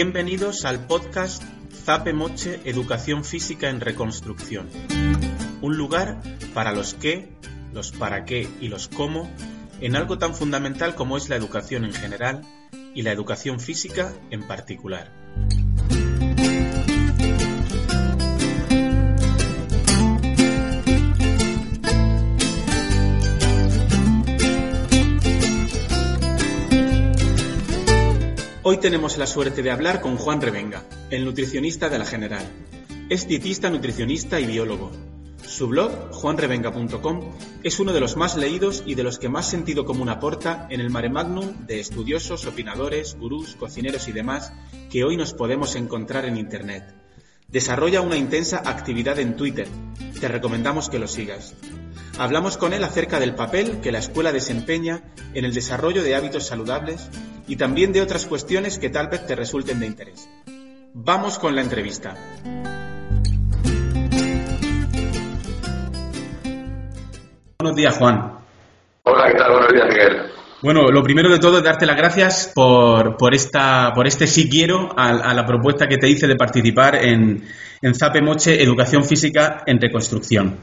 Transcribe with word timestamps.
Bienvenidos 0.00 0.64
al 0.64 0.86
podcast 0.86 1.42
Zape 1.72 2.12
Moche 2.12 2.60
Educación 2.64 3.24
Física 3.24 3.68
en 3.68 3.80
Reconstrucción. 3.80 4.68
Un 5.60 5.76
lugar 5.76 6.22
para 6.54 6.70
los 6.70 6.94
qué, 6.94 7.30
los 7.72 7.90
para 7.90 8.24
qué 8.24 8.48
y 8.60 8.68
los 8.68 8.86
cómo 8.86 9.28
en 9.80 9.96
algo 9.96 10.16
tan 10.16 10.36
fundamental 10.36 10.94
como 10.94 11.16
es 11.16 11.28
la 11.28 11.34
educación 11.34 11.84
en 11.84 11.92
general 11.92 12.42
y 12.94 13.02
la 13.02 13.10
educación 13.10 13.58
física 13.58 14.14
en 14.30 14.46
particular. 14.46 15.10
Hoy 28.70 28.76
tenemos 28.76 29.16
la 29.16 29.26
suerte 29.26 29.62
de 29.62 29.70
hablar 29.70 30.02
con 30.02 30.18
Juan 30.18 30.42
Revenga, 30.42 30.84
el 31.08 31.24
nutricionista 31.24 31.88
de 31.88 31.98
la 31.98 32.04
General. 32.04 32.44
Es 33.08 33.26
dietista, 33.26 33.70
nutricionista 33.70 34.40
y 34.40 34.44
biólogo. 34.44 34.92
Su 35.42 35.68
blog, 35.68 36.12
juanrevenga.com, 36.12 37.32
es 37.62 37.80
uno 37.80 37.94
de 37.94 38.00
los 38.00 38.18
más 38.18 38.36
leídos 38.36 38.82
y 38.84 38.94
de 38.94 39.04
los 39.04 39.18
que 39.18 39.30
más 39.30 39.48
sentido 39.48 39.86
común 39.86 40.10
aporta 40.10 40.66
en 40.68 40.82
el 40.82 40.90
mare 40.90 41.08
magnum 41.08 41.64
de 41.66 41.80
estudiosos, 41.80 42.44
opinadores, 42.44 43.16
gurús, 43.18 43.56
cocineros 43.56 44.06
y 44.06 44.12
demás 44.12 44.52
que 44.90 45.02
hoy 45.02 45.16
nos 45.16 45.32
podemos 45.32 45.74
encontrar 45.74 46.26
en 46.26 46.36
Internet. 46.36 46.94
Desarrolla 47.48 48.02
una 48.02 48.18
intensa 48.18 48.60
actividad 48.66 49.18
en 49.18 49.34
Twitter. 49.34 49.66
Te 50.20 50.28
recomendamos 50.28 50.90
que 50.90 50.98
lo 50.98 51.08
sigas. 51.08 51.54
Hablamos 52.18 52.56
con 52.56 52.72
él 52.72 52.82
acerca 52.82 53.20
del 53.20 53.36
papel 53.36 53.78
que 53.80 53.92
la 53.92 54.00
escuela 54.00 54.32
desempeña 54.32 55.02
en 55.34 55.44
el 55.44 55.54
desarrollo 55.54 56.02
de 56.02 56.16
hábitos 56.16 56.48
saludables 56.48 57.08
y 57.46 57.54
también 57.54 57.92
de 57.92 58.02
otras 58.02 58.26
cuestiones 58.26 58.80
que 58.80 58.90
tal 58.90 59.06
vez 59.06 59.24
te 59.24 59.36
resulten 59.36 59.78
de 59.78 59.86
interés. 59.86 60.28
Vamos 60.94 61.38
con 61.38 61.54
la 61.54 61.60
entrevista. 61.62 62.16
Buenos 67.60 67.76
días, 67.76 67.96
Juan. 67.96 68.32
Hola, 69.04 69.30
¿qué 69.30 69.38
tal? 69.38 69.52
Buenos 69.52 69.72
días, 69.72 69.86
Miguel. 69.88 70.22
Bueno, 70.60 70.90
lo 70.90 71.04
primero 71.04 71.30
de 71.30 71.38
todo 71.38 71.58
es 71.58 71.62
darte 71.62 71.86
las 71.86 71.96
gracias 71.96 72.50
por, 72.52 73.16
por, 73.16 73.32
esta, 73.32 73.92
por 73.94 74.08
este 74.08 74.26
sí 74.26 74.50
quiero 74.50 74.92
a, 74.98 75.10
a, 75.10 75.34
la 75.34 75.46
propuesta 75.46 75.86
que 75.86 75.98
te 75.98 76.08
hice 76.08 76.26
de 76.26 76.34
participar 76.34 76.96
en, 76.96 77.44
en 77.80 77.94
Zape 77.94 78.22
Moche 78.22 78.60
Educación 78.60 79.04
Física 79.04 79.62
en 79.66 79.80
Reconstrucción. 79.80 80.56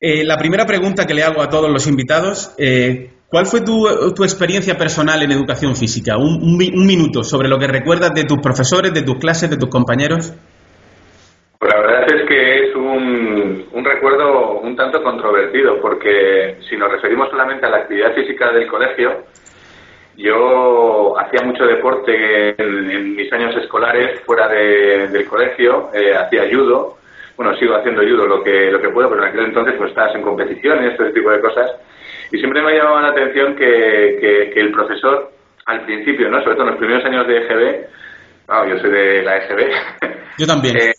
Eh, 0.00 0.24
la 0.24 0.36
primera 0.36 0.64
pregunta 0.64 1.06
que 1.06 1.14
le 1.14 1.24
hago 1.24 1.42
a 1.42 1.48
todos 1.48 1.68
los 1.70 1.88
invitados, 1.88 2.54
eh, 2.56 3.10
¿cuál 3.28 3.46
fue 3.46 3.62
tu, 3.62 3.84
tu, 4.14 4.22
experiencia 4.22 4.76
personal 4.76 5.20
en 5.22 5.32
educación 5.32 5.74
física? 5.74 6.16
Un, 6.16 6.40
un, 6.40 6.86
minuto 6.86 7.24
sobre 7.24 7.48
lo 7.48 7.58
que 7.58 7.66
recuerdas 7.66 8.14
de 8.14 8.22
tus 8.22 8.38
profesores, 8.38 8.94
de 8.94 9.02
tus 9.02 9.16
clases, 9.16 9.50
de 9.50 9.56
tus 9.56 9.68
compañeros. 9.68 10.32
Pues 11.58 11.74
la 11.74 11.80
verdad 11.80 12.14
es 12.14 12.28
que 12.28 12.68
es 12.68 12.76
un, 12.76 13.66
un 13.72 13.84
recuerdo 13.84 14.60
un 14.60 14.76
tanto 14.76 15.02
controvertido, 15.02 15.80
porque 15.80 16.58
si 16.70 16.76
nos 16.76 16.92
referimos 16.92 17.28
solamente 17.30 17.66
a 17.66 17.70
la 17.70 17.78
actividad 17.78 18.14
física 18.14 18.52
del 18.52 18.68
colegio, 18.68 19.24
yo 20.16 21.18
hacía 21.18 21.44
mucho 21.44 21.64
deporte 21.64 22.50
en, 22.50 22.90
en 22.90 23.16
mis 23.16 23.32
años 23.32 23.56
escolares 23.56 24.20
fuera 24.20 24.46
de, 24.46 25.08
del 25.08 25.26
colegio, 25.26 25.90
eh, 25.92 26.14
hacía 26.14 26.44
judo, 26.52 26.97
bueno, 27.38 27.56
sigo 27.56 27.76
haciendo 27.76 28.02
judo 28.02 28.26
lo 28.26 28.42
que, 28.42 28.68
lo 28.68 28.80
que 28.80 28.88
puedo, 28.88 29.08
pero 29.08 29.22
en 29.22 29.28
aquel 29.28 29.44
entonces 29.44 29.74
pues 29.78 29.90
estás 29.90 30.12
en 30.16 30.22
competiciones, 30.22 30.96
todo 30.96 31.06
este 31.06 31.20
tipo 31.20 31.30
de 31.30 31.40
cosas. 31.40 31.70
Y 32.32 32.38
siempre 32.38 32.60
me 32.60 32.72
ha 32.72 32.74
llamado 32.74 33.00
la 33.00 33.08
atención 33.10 33.54
que, 33.54 34.18
que, 34.20 34.50
que, 34.52 34.60
el 34.60 34.72
profesor, 34.72 35.30
al 35.66 35.84
principio, 35.84 36.28
¿no? 36.28 36.42
sobre 36.42 36.56
todo 36.56 36.64
en 36.64 36.70
los 36.70 36.78
primeros 36.78 37.04
años 37.04 37.28
de 37.28 37.36
EGB, 37.38 37.86
yo 38.68 38.78
soy 38.80 38.90
de 38.90 39.22
la 39.22 39.36
EGB. 39.36 39.70
Yo 40.36 40.46
también. 40.48 40.76
eh, 40.80 40.94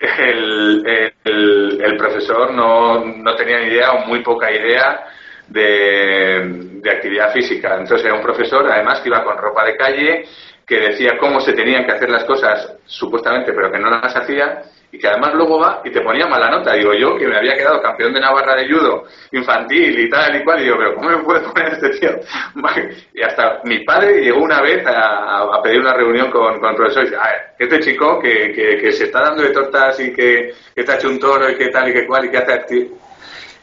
el, 0.00 0.82
el, 1.24 1.82
el, 1.84 1.96
profesor 1.98 2.54
no, 2.54 3.04
no 3.04 3.36
tenía 3.36 3.58
ni 3.58 3.66
idea 3.66 3.92
o 3.92 4.06
muy 4.06 4.22
poca 4.22 4.50
idea 4.50 5.04
de, 5.48 6.80
de 6.80 6.90
actividad 6.90 7.30
física. 7.30 7.76
Entonces 7.78 8.06
era 8.06 8.14
un 8.14 8.22
profesor, 8.22 8.66
además, 8.72 9.00
que 9.00 9.10
iba 9.10 9.22
con 9.22 9.36
ropa 9.36 9.66
de 9.66 9.76
calle, 9.76 10.24
que 10.66 10.80
decía 10.80 11.18
cómo 11.18 11.40
se 11.40 11.52
tenían 11.52 11.84
que 11.84 11.92
hacer 11.92 12.08
las 12.08 12.24
cosas, 12.24 12.74
supuestamente, 12.86 13.52
pero 13.52 13.70
que 13.70 13.78
no 13.78 13.90
las 13.90 14.16
hacía 14.16 14.62
y 14.90 14.98
que 14.98 15.08
además 15.08 15.34
luego 15.34 15.58
va 15.58 15.82
y 15.84 15.90
te 15.90 16.00
ponía 16.00 16.26
mala 16.26 16.50
nota. 16.50 16.72
Digo 16.72 16.94
yo, 16.94 17.16
que 17.16 17.26
me 17.26 17.36
había 17.36 17.56
quedado 17.56 17.82
campeón 17.82 18.12
de 18.12 18.20
Navarra 18.20 18.56
de 18.56 18.68
judo 18.68 19.04
infantil 19.32 19.98
y 19.98 20.08
tal 20.08 20.36
y 20.36 20.44
cual, 20.44 20.60
y 20.60 20.64
digo, 20.64 20.76
pero 20.78 20.94
¿cómo 20.94 21.08
me 21.10 21.18
puede 21.18 21.40
poner 21.52 21.72
este 21.74 21.90
tío? 21.90 22.10
Y 23.14 23.22
hasta 23.22 23.60
mi 23.64 23.84
padre 23.84 24.20
llegó 24.22 24.40
una 24.42 24.60
vez 24.62 24.84
a, 24.86 25.60
pedir 25.62 25.80
una 25.80 25.92
reunión 25.94 26.30
con, 26.30 26.58
con 26.60 26.70
el 26.70 26.76
profesor 26.76 27.02
y 27.02 27.06
dice, 27.06 27.16
a 27.16 27.26
ver, 27.26 27.40
este 27.58 27.80
chico 27.80 28.18
que, 28.20 28.52
que, 28.52 28.78
que, 28.78 28.92
se 28.92 29.04
está 29.04 29.22
dando 29.22 29.42
de 29.42 29.50
tortas 29.50 29.98
y 30.00 30.12
que, 30.12 30.54
que 30.74 30.84
te 30.84 30.92
ha 30.92 30.96
hecho 30.96 31.08
un 31.08 31.18
toro 31.18 31.50
y 31.50 31.56
que 31.56 31.68
tal 31.68 31.88
y 31.88 31.92
que 31.92 32.06
cual 32.06 32.26
y 32.26 32.30
que 32.30 32.38
hace 32.38 32.52
activo. 32.52 32.98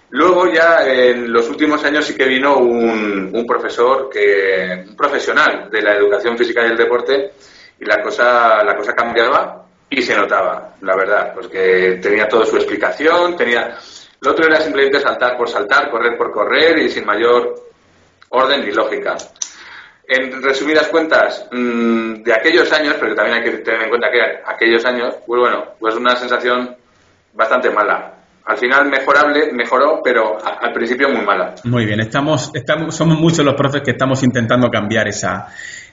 Luego 0.09 0.51
ya 0.51 0.85
en 0.85 1.31
los 1.31 1.49
últimos 1.49 1.83
años 1.83 2.05
sí 2.05 2.15
que 2.15 2.25
vino 2.25 2.57
un, 2.57 3.31
un 3.33 3.45
profesor 3.45 4.09
que, 4.09 4.85
un 4.87 4.95
profesional 4.95 5.69
de 5.69 5.81
la 5.81 5.95
educación 5.95 6.37
física 6.37 6.65
y 6.65 6.71
el 6.71 6.77
deporte 6.77 7.31
y 7.79 7.85
la 7.85 8.01
cosa, 8.01 8.63
la 8.63 8.75
cosa 8.75 8.93
cambiaba 8.93 9.64
y 9.95 10.01
se 10.01 10.15
notaba, 10.15 10.75
la 10.81 10.95
verdad, 10.95 11.33
porque 11.33 11.99
tenía 12.01 12.27
toda 12.27 12.45
su 12.45 12.57
explicación, 12.57 13.37
tenía... 13.37 13.77
Lo 14.21 14.31
otro 14.31 14.45
era 14.45 14.59
simplemente 14.59 14.99
saltar 14.99 15.37
por 15.37 15.47
saltar, 15.47 15.89
correr 15.89 16.17
por 16.17 16.31
correr 16.31 16.79
y 16.79 16.89
sin 16.89 17.05
mayor 17.05 17.55
orden 18.29 18.65
ni 18.65 18.71
lógica. 18.71 19.15
En 20.07 20.41
resumidas 20.41 20.87
cuentas, 20.87 21.47
mmm, 21.51 22.23
de 22.23 22.33
aquellos 22.33 22.71
años, 22.71 22.95
pero 22.99 23.15
también 23.15 23.37
hay 23.37 23.43
que 23.43 23.57
tener 23.59 23.83
en 23.83 23.89
cuenta 23.89 24.11
que 24.11 24.21
aquellos 24.45 24.83
años, 24.85 25.15
pues 25.25 25.39
bueno, 25.39 25.65
pues 25.79 25.95
una 25.95 26.15
sensación 26.15 26.75
bastante 27.33 27.69
mala. 27.69 28.14
Al 28.45 28.57
final 28.57 28.89
mejorable, 28.89 29.51
mejoró, 29.53 30.01
pero 30.03 30.37
al 30.45 30.71
principio 30.71 31.09
muy 31.09 31.25
mala. 31.25 31.55
Muy 31.63 31.85
bien, 31.85 31.99
estamos, 31.99 32.51
estamos, 32.53 32.95
somos 32.95 33.19
muchos 33.19 33.43
los 33.43 33.55
profes 33.55 33.81
que 33.81 33.91
estamos 33.91 34.21
intentando 34.21 34.69
cambiar 34.69 35.07
esa, 35.07 35.47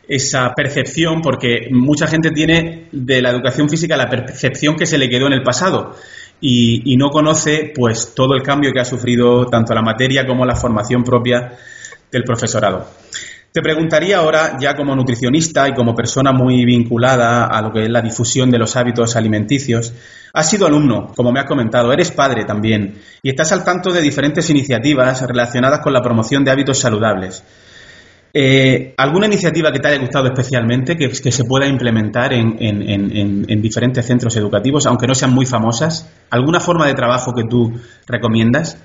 esa 0.06 0.52
percepción, 0.54 1.22
porque 1.22 1.68
mucha 1.70 2.06
gente 2.06 2.30
tiene 2.30 2.88
de 2.92 3.22
la 3.22 3.30
educación 3.30 3.70
física 3.70 3.96
la 3.96 4.10
percepción 4.10 4.76
que 4.76 4.84
se 4.84 4.98
le 4.98 5.08
quedó 5.08 5.28
en 5.28 5.32
el 5.32 5.42
pasado 5.42 5.96
y, 6.40 6.92
y, 6.92 6.96
no 6.98 7.08
conoce 7.08 7.72
pues 7.74 8.14
todo 8.14 8.34
el 8.34 8.42
cambio 8.42 8.72
que 8.72 8.80
ha 8.80 8.84
sufrido 8.84 9.46
tanto 9.46 9.74
la 9.74 9.80
materia 9.80 10.26
como 10.26 10.44
la 10.44 10.56
formación 10.56 11.04
propia 11.04 11.56
del 12.10 12.24
profesorado. 12.24 12.86
Te 13.52 13.60
preguntaría 13.60 14.18
ahora, 14.18 14.56
ya 14.58 14.74
como 14.74 14.96
nutricionista 14.96 15.68
y 15.68 15.74
como 15.74 15.94
persona 15.94 16.32
muy 16.32 16.64
vinculada 16.64 17.46
a 17.46 17.60
lo 17.60 17.70
que 17.70 17.84
es 17.84 17.90
la 17.90 18.00
difusión 18.00 18.50
de 18.50 18.58
los 18.58 18.76
hábitos 18.76 19.14
alimenticios, 19.14 19.92
has 20.32 20.48
sido 20.48 20.66
alumno, 20.66 21.12
como 21.14 21.32
me 21.32 21.40
has 21.40 21.46
comentado, 21.46 21.92
eres 21.92 22.10
padre 22.10 22.44
también, 22.44 23.00
y 23.22 23.30
estás 23.30 23.52
al 23.52 23.64
tanto 23.64 23.92
de 23.92 24.00
diferentes 24.00 24.48
iniciativas 24.50 25.22
relacionadas 25.22 25.80
con 25.80 25.92
la 25.92 26.00
promoción 26.00 26.44
de 26.44 26.50
hábitos 26.50 26.78
saludables. 26.78 27.44
Eh, 28.34 28.94
¿Alguna 28.96 29.26
iniciativa 29.26 29.70
que 29.70 29.78
te 29.78 29.88
haya 29.88 30.00
gustado 30.00 30.26
especialmente, 30.26 30.96
que, 30.96 31.08
que 31.10 31.30
se 31.30 31.44
pueda 31.44 31.66
implementar 31.66 32.32
en, 32.32 32.56
en, 32.58 32.82
en, 32.88 33.44
en, 33.46 33.60
diferentes 33.60 34.06
centros 34.06 34.34
educativos, 34.36 34.86
aunque 34.86 35.06
no 35.06 35.14
sean 35.14 35.34
muy 35.34 35.44
famosas? 35.44 36.10
¿Alguna 36.30 36.58
forma 36.58 36.86
de 36.86 36.94
trabajo 36.94 37.34
que 37.34 37.44
tú 37.44 37.78
recomiendas? 38.06 38.82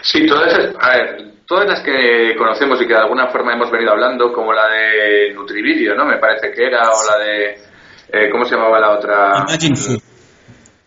Sí, 0.00 0.26
todas, 0.26 0.74
a 0.80 0.96
ver, 0.96 1.32
todas 1.46 1.66
las 1.66 1.82
que 1.82 2.34
conocemos 2.38 2.80
y 2.80 2.86
que 2.86 2.94
de 2.94 3.00
alguna 3.00 3.28
forma 3.28 3.52
hemos 3.52 3.70
venido 3.70 3.92
hablando, 3.92 4.32
como 4.32 4.54
la 4.54 4.66
de 4.68 5.34
Nutrivideo, 5.34 5.94
¿no? 5.94 6.06
Me 6.06 6.16
parece 6.16 6.50
que 6.50 6.66
era, 6.68 6.84
o 6.88 7.04
la 7.06 7.22
de, 7.22 7.50
eh, 8.10 8.30
¿cómo 8.30 8.46
se 8.46 8.54
llamaba 8.54 8.80
la 8.80 8.96
otra? 8.96 9.44
Imagine 9.46 9.76
Food. 9.76 10.07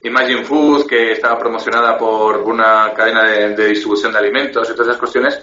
Imagine 0.03 0.43
Food, 0.43 0.87
que 0.87 1.11
estaba 1.11 1.37
promocionada 1.37 1.97
por 1.97 2.37
una 2.37 2.91
cadena 2.93 3.23
de, 3.23 3.55
de 3.55 3.67
distribución 3.67 4.11
de 4.11 4.19
alimentos 4.19 4.69
y 4.69 4.73
todas 4.73 4.87
esas 4.87 4.99
cuestiones 4.99 5.39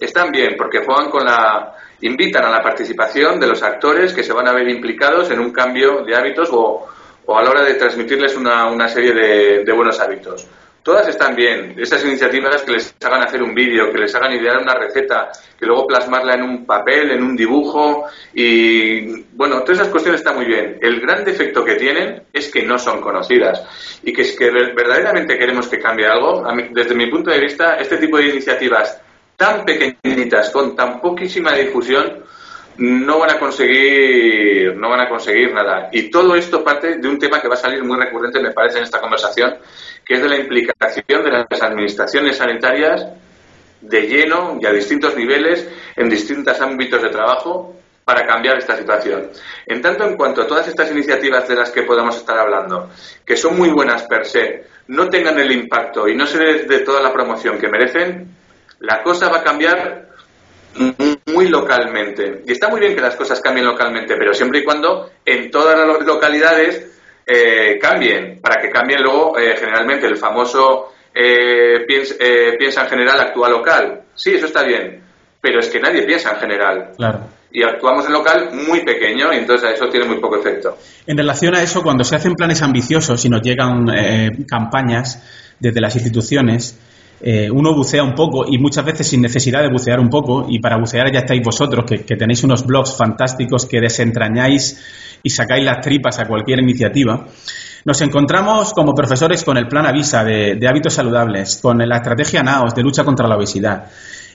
están 0.00 0.30
bien 0.30 0.54
porque 0.56 0.84
juegan 0.84 1.10
con 1.10 1.24
la 1.24 1.74
invitan 2.02 2.44
a 2.44 2.50
la 2.50 2.62
participación 2.62 3.38
de 3.38 3.46
los 3.46 3.62
actores 3.62 4.12
que 4.12 4.22
se 4.22 4.32
van 4.32 4.48
a 4.48 4.52
ver 4.52 4.68
implicados 4.68 5.30
en 5.30 5.38
un 5.38 5.52
cambio 5.52 6.02
de 6.02 6.16
hábitos 6.16 6.48
o, 6.52 6.86
o 7.26 7.38
a 7.38 7.42
la 7.42 7.50
hora 7.50 7.62
de 7.62 7.74
transmitirles 7.74 8.36
una, 8.36 8.70
una 8.70 8.88
serie 8.88 9.12
de, 9.12 9.64
de, 9.64 9.72
buenos 9.72 10.00
hábitos. 10.00 10.46
Todas 10.82 11.08
están 11.08 11.34
bien. 11.36 11.74
Esas 11.78 12.02
iniciativas 12.04 12.62
que 12.62 12.72
les 12.72 12.94
hagan 13.04 13.22
hacer 13.22 13.42
un 13.42 13.54
vídeo, 13.54 13.92
que 13.92 13.98
les 13.98 14.14
hagan 14.14 14.32
idear 14.32 14.58
una 14.62 14.74
receta, 14.74 15.30
que 15.58 15.66
luego 15.66 15.86
plasmarla 15.86 16.34
en 16.34 16.42
un 16.42 16.64
papel, 16.64 17.10
en 17.10 17.22
un 17.22 17.36
dibujo 17.36 18.06
y 18.32 19.22
bueno, 19.32 19.60
todas 19.60 19.80
esas 19.80 19.88
cuestiones 19.88 20.22
están 20.22 20.36
muy 20.36 20.46
bien. 20.46 20.78
El 20.80 21.00
gran 21.00 21.22
defecto 21.22 21.62
que 21.62 21.74
tienen 21.74 22.22
es 22.32 22.50
que 22.50 22.62
no 22.62 22.78
son 22.78 23.00
conocidas 23.00 23.62
y 24.02 24.12
que 24.12 24.22
es 24.22 24.36
que 24.36 24.50
verdaderamente 24.50 25.36
queremos 25.36 25.68
que 25.68 25.78
cambie 25.78 26.06
algo. 26.06 26.44
Desde 26.70 26.94
mi 26.94 27.10
punto 27.10 27.30
de 27.30 27.40
vista, 27.40 27.76
este 27.76 27.98
tipo 27.98 28.16
de 28.16 28.28
iniciativas 28.28 29.00
tan 29.36 29.64
pequeñitas, 29.64 30.50
con 30.50 30.74
tan 30.74 31.00
poquísima 31.00 31.52
difusión, 31.52 32.24
no 32.78 33.18
van 33.18 33.30
a 33.30 33.38
conseguir, 33.38 34.74
no 34.76 34.88
van 34.88 35.00
a 35.00 35.08
conseguir 35.08 35.52
nada. 35.52 35.88
Y 35.92 36.10
todo 36.10 36.34
esto 36.34 36.64
parte 36.64 36.96
de 36.98 37.08
un 37.08 37.18
tema 37.18 37.40
que 37.40 37.48
va 37.48 37.54
a 37.54 37.58
salir 37.58 37.82
muy 37.84 37.98
recurrente, 37.98 38.40
me 38.40 38.52
parece, 38.52 38.78
en 38.78 38.84
esta 38.84 39.00
conversación, 39.00 39.56
que 40.04 40.14
es 40.14 40.22
de 40.22 40.28
la 40.28 40.36
implicación 40.36 41.24
de 41.24 41.30
las 41.30 41.62
administraciones 41.62 42.36
sanitarias 42.36 43.06
de 43.80 44.02
lleno 44.02 44.58
y 44.60 44.66
a 44.66 44.72
distintos 44.72 45.16
niveles, 45.16 45.68
en 45.96 46.08
distintos 46.08 46.60
ámbitos 46.60 47.02
de 47.02 47.08
trabajo, 47.08 47.76
para 48.04 48.26
cambiar 48.26 48.58
esta 48.58 48.76
situación. 48.76 49.30
En 49.66 49.80
tanto 49.80 50.04
en 50.04 50.16
cuanto 50.16 50.42
a 50.42 50.46
todas 50.46 50.66
estas 50.66 50.90
iniciativas 50.90 51.46
de 51.46 51.54
las 51.54 51.70
que 51.70 51.82
podemos 51.82 52.16
estar 52.16 52.38
hablando, 52.38 52.90
que 53.24 53.36
son 53.36 53.56
muy 53.56 53.68
buenas 53.70 54.02
per 54.04 54.26
se, 54.26 54.64
no 54.88 55.08
tengan 55.08 55.38
el 55.38 55.52
impacto 55.52 56.08
y 56.08 56.16
no 56.16 56.26
se 56.26 56.38
les 56.38 56.66
dé 56.66 56.80
toda 56.80 57.00
la 57.00 57.12
promoción 57.12 57.58
que 57.58 57.68
merecen, 57.68 58.34
la 58.80 59.02
cosa 59.02 59.28
va 59.28 59.38
a 59.38 59.44
cambiar 59.44 60.09
muy 61.26 61.48
localmente. 61.48 62.42
Y 62.46 62.52
está 62.52 62.68
muy 62.68 62.80
bien 62.80 62.94
que 62.94 63.00
las 63.00 63.16
cosas 63.16 63.40
cambien 63.40 63.66
localmente, 63.66 64.14
pero 64.16 64.32
siempre 64.32 64.60
y 64.60 64.64
cuando 64.64 65.10
en 65.24 65.50
todas 65.50 65.76
las 65.76 66.06
localidades 66.06 66.90
eh, 67.26 67.78
cambien, 67.80 68.40
para 68.40 68.60
que 68.60 68.70
cambien 68.70 69.02
luego 69.02 69.38
eh, 69.38 69.54
generalmente 69.56 70.06
el 70.06 70.16
famoso 70.16 70.92
eh, 71.14 71.84
piensa, 71.86 72.14
piensa, 72.58 72.82
en 72.82 72.88
general, 72.88 73.20
actúa 73.20 73.48
local. 73.48 74.02
Sí, 74.14 74.34
eso 74.34 74.46
está 74.46 74.64
bien, 74.64 75.02
pero 75.40 75.60
es 75.60 75.68
que 75.68 75.80
nadie 75.80 76.02
piensa 76.02 76.32
en 76.32 76.36
general. 76.38 76.90
Claro. 76.96 77.20
Y 77.52 77.62
actuamos 77.64 78.06
en 78.06 78.12
local 78.12 78.50
muy 78.52 78.84
pequeño 78.84 79.32
y 79.32 79.38
entonces 79.38 79.72
eso 79.74 79.88
tiene 79.88 80.06
muy 80.06 80.20
poco 80.20 80.36
efecto. 80.36 80.76
En 81.06 81.16
relación 81.16 81.54
a 81.56 81.62
eso, 81.62 81.82
cuando 81.82 82.04
se 82.04 82.14
hacen 82.14 82.34
planes 82.34 82.62
ambiciosos 82.62 83.24
y 83.24 83.28
nos 83.28 83.42
llegan 83.42 83.86
campañas 84.48 85.54
desde 85.58 85.80
las 85.80 85.96
instituciones, 85.96 86.78
eh, 87.22 87.50
uno 87.50 87.74
bucea 87.74 88.02
un 88.02 88.14
poco 88.14 88.46
y 88.48 88.58
muchas 88.58 88.84
veces 88.84 89.08
sin 89.08 89.20
necesidad 89.20 89.60
de 89.60 89.68
bucear 89.68 90.00
un 90.00 90.08
poco, 90.08 90.46
y 90.48 90.58
para 90.58 90.78
bucear 90.78 91.12
ya 91.12 91.20
estáis 91.20 91.42
vosotros, 91.42 91.84
que, 91.86 92.16
tenéis 92.16 92.42
unos 92.44 92.64
blogs 92.64 92.96
fantásticos 92.96 93.66
que 93.66 93.80
desentrañáis 93.80 94.80
y 95.22 95.28
sacáis 95.28 95.64
las 95.64 95.80
tripas 95.80 96.18
a 96.18 96.26
cualquier 96.26 96.60
iniciativa. 96.60 97.26
Nos 97.84 98.00
encontramos 98.00 98.72
como 98.72 98.94
profesores 98.94 99.44
con 99.44 99.58
el 99.58 99.68
plan 99.68 99.86
Avisa 99.86 100.24
de, 100.24 100.58
hábitos 100.66 100.94
saludables, 100.94 101.58
con 101.58 101.78
la 101.78 101.96
estrategia 101.96 102.42
NAOS 102.42 102.74
de 102.74 102.82
lucha 102.82 103.04
contra 103.04 103.28
la 103.28 103.36
obesidad. 103.36 103.84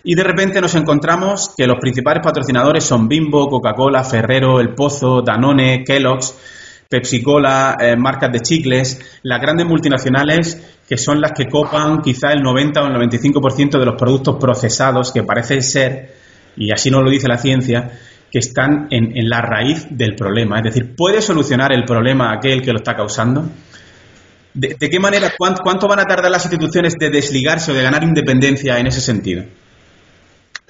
Y 0.04 0.14
de 0.14 0.24
repente 0.24 0.62
nos 0.62 0.76
encontramos 0.76 1.54
que 1.58 1.66
los 1.66 1.80
principales 1.80 2.24
patrocinadores 2.24 2.84
son 2.84 3.08
Bimbo, 3.08 3.48
Coca-Cola, 3.50 4.04
Ferrero, 4.04 4.60
El 4.60 4.76
Pozo, 4.76 5.24
Danone, 5.24 5.84
Kellogg's, 5.84 6.36
Pepsi 6.88 7.24
Cola, 7.24 7.76
eh, 7.80 7.96
marcas 7.96 8.32
de 8.32 8.40
chicles, 8.42 9.20
las 9.24 9.42
grandes 9.42 9.66
multinacionales 9.66 10.75
que 10.88 10.98
son 10.98 11.20
las 11.20 11.32
que 11.32 11.48
copan 11.48 12.02
quizá 12.02 12.32
el 12.32 12.42
90 12.42 12.82
o 12.82 12.88
el 12.88 12.94
95% 12.94 13.80
de 13.80 13.86
los 13.86 13.96
productos 13.96 14.38
procesados 14.40 15.12
que 15.12 15.24
parece 15.24 15.62
ser, 15.62 16.14
y 16.56 16.72
así 16.72 16.92
nos 16.92 17.04
lo 17.04 17.10
dice 17.10 17.28
la 17.28 17.38
ciencia, 17.38 18.00
que 18.32 18.40
están 18.40 18.88
en, 18.92 19.30
la 19.30 19.42
raíz 19.42 19.88
del 19.90 20.16
problema. 20.16 20.58
Es 20.58 20.64
decir, 20.66 20.96
¿puede 20.96 21.22
solucionar 21.22 21.74
el 21.74 21.86
problema 21.86 22.34
aquel 22.34 22.62
que 22.62 22.72
lo 22.72 22.78
está 22.78 22.96
causando? 22.96 23.46
¿De, 24.54 24.76
qué 24.78 25.00
manera, 25.00 25.34
cuánto, 25.38 25.62
cuánto, 25.64 25.88
van 25.88 26.00
a 26.00 26.06
tardar 26.06 26.32
las 26.32 26.46
instituciones 26.46 26.96
de 27.00 27.10
desligarse 27.10 27.72
o 27.72 27.76
de 27.76 27.84
ganar 27.84 28.04
independencia 28.04 28.78
en 28.80 28.88
ese 28.88 29.02
sentido? 29.02 29.44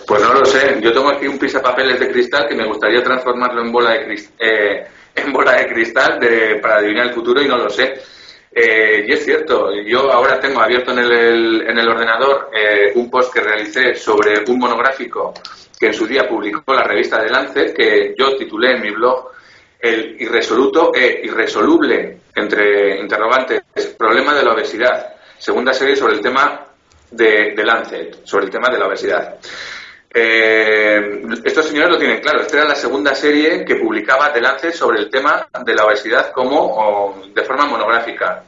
Pues 0.08 0.22
no 0.22 0.34
lo 0.34 0.46
sé. 0.46 0.80
Yo 0.82 0.92
tengo 0.92 1.10
aquí 1.10 1.28
un 1.28 1.38
pisapapeles 1.38 2.00
de 2.00 2.12
cristal 2.12 2.48
que 2.48 2.56
me 2.56 2.66
gustaría 2.66 3.04
transformarlo 3.04 3.64
en 3.64 3.72
bola 3.72 3.92
de. 3.92 4.16
Eh, 4.40 4.88
en 5.16 5.32
bola 5.32 5.54
de 5.54 5.68
cristal 5.68 6.20
de, 6.20 6.60
para 6.62 6.78
adivinar 6.78 7.08
el 7.08 7.14
futuro 7.14 7.42
y 7.42 7.48
no 7.48 7.58
lo 7.58 7.70
sé. 7.70 7.94
Eh, 8.58 9.04
y 9.06 9.12
es 9.12 9.26
cierto, 9.26 9.70
yo 9.86 10.10
ahora 10.10 10.40
tengo 10.40 10.62
abierto 10.62 10.92
en 10.92 11.00
el, 11.00 11.62
en 11.68 11.78
el 11.78 11.90
ordenador 11.90 12.50
eh, 12.56 12.94
un 12.96 13.12
post 13.12 13.34
que 13.34 13.42
realicé 13.42 13.96
sobre 13.96 14.46
un 14.48 14.58
monográfico 14.58 15.34
que 15.78 15.88
en 15.88 15.94
su 15.94 16.08
día 16.08 16.26
publicó 16.26 16.74
la 16.74 16.84
revista 16.84 17.22
de 17.22 17.30
Lancet, 17.30 17.76
que 17.76 18.16
yo 18.18 18.38
titulé 18.38 18.72
en 18.72 18.82
mi 18.82 18.92
blog 18.92 19.32
El 19.78 20.16
irresoluto 20.22 20.94
e 20.96 21.20
irresoluble, 21.26 22.22
entre 22.34 22.98
interrogantes, 23.02 23.62
problema 23.98 24.34
de 24.34 24.44
la 24.44 24.54
obesidad. 24.54 25.16
Segunda 25.38 25.74
serie 25.74 25.98
sobre 25.98 26.14
el 26.14 26.22
tema 26.22 26.66
de, 27.12 27.54
de 27.54 27.64
Lancet, 27.66 28.22
sobre 28.24 28.46
el 28.46 28.52
tema 28.52 28.70
de 28.70 28.80
la 28.80 28.88
obesidad. 28.88 29.38
Eh, 30.18 31.24
estos 31.44 31.66
señores 31.66 31.90
lo 31.90 32.00
tienen 32.00 32.22
claro. 32.22 32.40
Esta 32.40 32.60
era 32.60 32.70
la 32.70 32.76
segunda 32.76 33.14
serie 33.14 33.66
que 33.66 33.76
publicaba 33.76 34.30
Delance 34.30 34.72
sobre 34.72 35.02
el 35.02 35.10
tema 35.10 35.46
de 35.66 35.76
la 35.76 35.86
obesidad 35.86 36.32
como 36.32 37.22
de 37.34 37.44
forma 37.44 37.66
monográfica. 37.66 38.42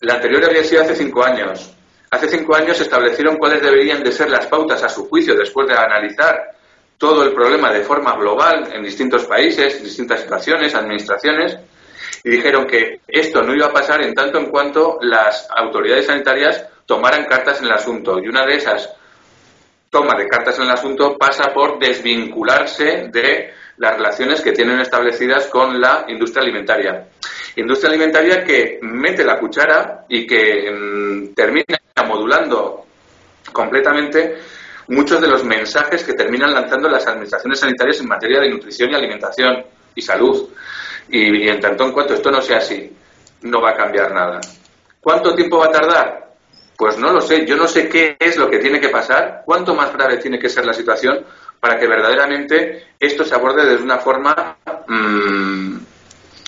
La 0.00 0.14
anterior 0.14 0.42
había 0.42 0.64
sido 0.64 0.80
hace 0.80 0.96
cinco 0.96 1.22
años. 1.22 1.76
Hace 2.10 2.28
cinco 2.28 2.56
años 2.56 2.80
establecieron 2.80 3.36
cuáles 3.36 3.60
deberían 3.60 4.02
de 4.02 4.10
ser 4.10 4.30
las 4.30 4.46
pautas 4.46 4.82
a 4.82 4.88
su 4.88 5.06
juicio 5.06 5.34
después 5.34 5.68
de 5.68 5.74
analizar 5.74 6.52
todo 6.96 7.24
el 7.24 7.34
problema 7.34 7.70
de 7.70 7.82
forma 7.82 8.16
global 8.16 8.70
en 8.72 8.82
distintos 8.82 9.26
países, 9.26 9.82
distintas 9.82 10.20
situaciones, 10.20 10.74
administraciones, 10.74 11.58
y 12.24 12.30
dijeron 12.30 12.66
que 12.66 13.00
esto 13.06 13.42
no 13.42 13.54
iba 13.54 13.66
a 13.66 13.72
pasar 13.72 14.02
en 14.02 14.14
tanto 14.14 14.38
en 14.38 14.46
cuanto 14.46 14.98
las 15.02 15.46
autoridades 15.50 16.06
sanitarias 16.06 16.64
tomaran 16.86 17.26
cartas 17.26 17.60
en 17.60 17.66
el 17.66 17.72
asunto. 17.72 18.18
Y 18.18 18.28
una 18.28 18.46
de 18.46 18.56
esas 18.56 18.88
toma 19.90 20.14
de 20.14 20.28
cartas 20.28 20.56
en 20.58 20.64
el 20.64 20.70
asunto 20.70 21.18
pasa 21.18 21.52
por 21.52 21.78
desvincularse 21.78 23.08
de 23.12 23.52
las 23.78 23.96
relaciones 23.96 24.40
que 24.40 24.52
tienen 24.52 24.78
establecidas 24.80 25.48
con 25.48 25.80
la 25.80 26.04
industria 26.08 26.42
alimentaria. 26.42 27.08
Industria 27.56 27.90
alimentaria 27.90 28.44
que 28.44 28.78
mete 28.82 29.24
la 29.24 29.38
cuchara 29.38 30.04
y 30.08 30.26
que 30.26 30.70
mm, 30.70 31.34
termina 31.34 31.64
modulando 32.06 32.86
completamente 33.52 34.38
muchos 34.88 35.20
de 35.20 35.28
los 35.28 35.44
mensajes 35.44 36.04
que 36.04 36.14
terminan 36.14 36.54
lanzando 36.54 36.88
las 36.88 37.06
administraciones 37.06 37.58
sanitarias 37.58 38.00
en 38.00 38.08
materia 38.08 38.40
de 38.40 38.50
nutrición 38.50 38.90
y 38.90 38.94
alimentación 38.94 39.64
y 39.94 40.02
salud. 40.02 40.48
Y, 41.08 41.44
y 41.44 41.48
en 41.48 41.58
tanto 41.58 41.84
en 41.84 41.92
cuanto 41.92 42.14
esto 42.14 42.30
no 42.30 42.40
sea 42.40 42.58
así, 42.58 42.92
no 43.42 43.60
va 43.60 43.70
a 43.70 43.76
cambiar 43.76 44.12
nada. 44.12 44.40
¿Cuánto 45.00 45.34
tiempo 45.34 45.58
va 45.58 45.66
a 45.66 45.72
tardar? 45.72 46.19
Pues 46.80 46.96
no 46.96 47.12
lo 47.12 47.20
sé, 47.20 47.44
yo 47.44 47.56
no 47.56 47.68
sé 47.68 47.90
qué 47.90 48.16
es 48.18 48.38
lo 48.38 48.48
que 48.48 48.56
tiene 48.56 48.80
que 48.80 48.88
pasar, 48.88 49.42
cuánto 49.44 49.74
más 49.74 49.92
grave 49.92 50.16
tiene 50.16 50.38
que 50.38 50.48
ser 50.48 50.64
la 50.64 50.72
situación 50.72 51.26
para 51.60 51.78
que 51.78 51.86
verdaderamente 51.86 52.94
esto 52.98 53.22
se 53.22 53.34
aborde 53.34 53.66
de 53.66 53.82
una 53.82 53.98
forma 53.98 54.56
mm, 54.88 55.76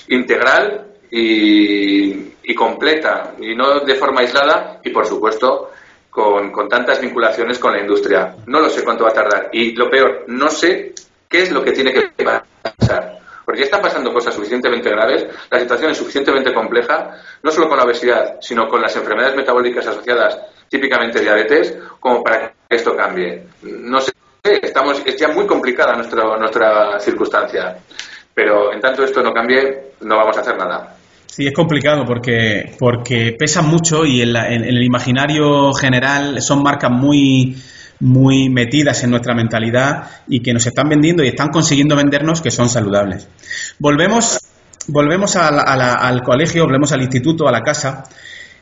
integral 0.09 0.87
y, 1.11 2.55
completa, 2.55 3.35
y 3.41 3.55
no 3.55 3.81
de 3.81 3.95
forma 3.97 4.23
aislada 4.23 4.81
y, 4.83 4.89
por 4.89 5.05
supuesto, 5.05 5.71
con, 6.09 6.51
con 6.51 6.67
tantas 6.67 6.99
vinculaciones 6.99 7.59
con 7.59 7.75
la 7.75 7.81
industria. 7.81 8.35
No 8.47 8.59
lo 8.59 8.71
sé 8.71 8.83
cuánto 8.83 9.05
va 9.05 9.11
a 9.11 9.15
tardar. 9.15 9.51
Y 9.53 9.73
lo 9.73 9.91
peor, 9.91 10.25
no 10.29 10.49
sé 10.49 10.95
qué 11.29 11.43
es 11.43 11.53
lo 11.53 11.63
que 11.63 11.73
tiene 11.73 11.93
que 11.93 12.09
pasar 12.25 13.12
porque 13.45 13.61
ya 13.61 13.65
están 13.65 13.83
pasando 13.83 14.13
cosas 14.13 14.35
suficientemente 14.35 14.91
graves, 14.91 15.27
la 15.51 15.61
situación 15.61 15.91
es 15.91 15.99
suficientemente 15.99 16.53
compleja, 16.53 17.11
no 17.43 17.51
solo 17.51 17.69
con 17.69 17.79
la 17.79 17.85
obesidad, 17.85 18.37
sino 18.41 18.69
con 18.69 18.81
las 18.81 18.95
enfermedades 18.97 19.37
metabólicas 19.37 19.87
asociadas, 19.87 20.39
típicamente 20.69 21.21
diabetes, 21.21 21.77
como 22.01 22.23
para 22.23 22.49
que 22.49 22.77
esto 22.77 22.97
cambie. 22.97 23.45
No 23.63 24.01
sé, 24.01 24.13
estamos, 24.43 25.03
es 25.05 25.17
ya 25.17 25.29
muy 25.29 25.47
complicada 25.47 25.95
nuestra, 25.95 26.37
nuestra 26.37 26.99
circunstancia, 27.01 27.77
pero 28.35 28.73
en 28.73 28.81
tanto 28.81 29.05
esto 29.05 29.23
no 29.23 29.33
cambie, 29.33 29.93
no 30.01 30.17
vamos 30.17 30.37
a 30.37 30.41
hacer 30.41 30.57
nada. 30.57 30.97
Sí, 31.27 31.47
es 31.47 31.55
complicado 31.55 32.05
porque, 32.05 32.75
porque 32.79 33.35
pesan 33.39 33.67
mucho 33.67 34.05
y 34.05 34.21
en, 34.21 34.37
en 34.37 34.65
el 34.65 34.83
imaginario 34.83 35.73
general 35.73 36.43
son 36.43 36.63
marcas 36.63 36.91
muy 36.91 37.57
muy 38.03 38.49
metidas 38.49 39.05
en 39.05 39.11
nuestra 39.11 39.33
mentalidad 39.33 40.11
y 40.27 40.41
que 40.41 40.53
nos 40.53 40.67
están 40.67 40.89
vendiendo 40.89 41.23
y 41.23 41.29
están 41.29 41.51
consiguiendo 41.51 41.95
vendernos 41.95 42.41
que 42.41 42.51
son 42.51 42.69
saludables. 42.69 43.29
Volvemos, 43.79 44.41
volvemos 44.89 45.37
al 45.37 46.23
colegio, 46.23 46.65
volvemos 46.65 46.91
al 46.91 47.03
instituto, 47.03 47.47
a 47.47 47.53
la 47.53 47.63
casa. 47.63 48.03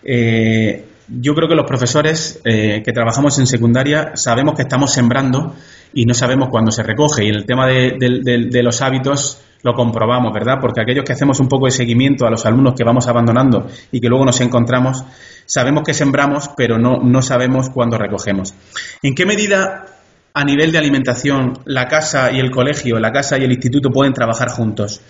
Eh, 0.04 0.84
yo 1.10 1.34
creo 1.34 1.48
que 1.48 1.54
los 1.54 1.66
profesores 1.66 2.40
eh, 2.44 2.82
que 2.84 2.92
trabajamos 2.92 3.38
en 3.38 3.46
secundaria 3.46 4.12
sabemos 4.14 4.54
que 4.54 4.62
estamos 4.62 4.92
sembrando 4.92 5.54
y 5.92 6.06
no 6.06 6.14
sabemos 6.14 6.48
cuándo 6.50 6.70
se 6.70 6.82
recoge. 6.82 7.24
Y 7.24 7.28
el 7.28 7.44
tema 7.44 7.66
de, 7.66 8.62
los 8.62 8.80
hábitos 8.80 9.40
lo 9.62 9.74
comprobamos, 9.74 10.32
¿verdad? 10.32 10.58
Porque 10.60 10.80
aquellos 10.80 11.04
que 11.04 11.12
hacemos 11.12 11.40
un 11.40 11.48
poco 11.48 11.66
de 11.66 11.72
seguimiento 11.72 12.26
a 12.26 12.30
los 12.30 12.46
alumnos 12.46 12.74
que 12.74 12.84
vamos 12.84 13.08
abandonando 13.08 13.66
y 13.90 14.00
que 14.00 14.08
luego 14.08 14.24
nos 14.24 14.40
encontramos, 14.40 15.04
sabemos 15.46 15.82
que 15.84 15.94
sembramos, 15.94 16.50
pero 16.56 16.78
no, 16.78 16.98
no 17.02 17.22
sabemos 17.22 17.70
cuándo 17.70 17.98
recogemos. 17.98 18.54
¿En 19.02 19.14
qué 19.14 19.26
medida 19.26 19.86
a 20.32 20.44
nivel 20.44 20.70
de 20.70 20.78
alimentación 20.78 21.58
la 21.64 21.88
casa 21.88 22.30
y 22.30 22.38
el 22.38 22.50
colegio, 22.52 23.00
la 23.00 23.10
casa 23.10 23.36
y 23.36 23.44
el 23.44 23.52
instituto 23.52 23.90
pueden 23.90 24.14
trabajar 24.14 24.48
juntos? 24.48 25.02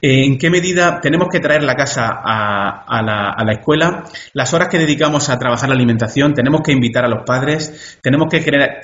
¿En 0.00 0.38
qué 0.38 0.48
medida 0.48 1.00
tenemos 1.00 1.28
que 1.28 1.40
traer 1.40 1.64
la 1.64 1.74
casa 1.74 2.08
a, 2.08 3.02
la, 3.02 3.52
escuela? 3.52 4.04
Las 4.32 4.54
horas 4.54 4.68
que 4.68 4.78
dedicamos 4.78 5.28
a 5.28 5.38
trabajar 5.38 5.68
la 5.68 5.74
alimentación, 5.74 6.34
tenemos 6.34 6.60
que 6.62 6.70
invitar 6.70 7.04
a 7.04 7.08
los 7.08 7.24
padres, 7.26 7.98
tenemos 8.00 8.28
que, 8.30 8.40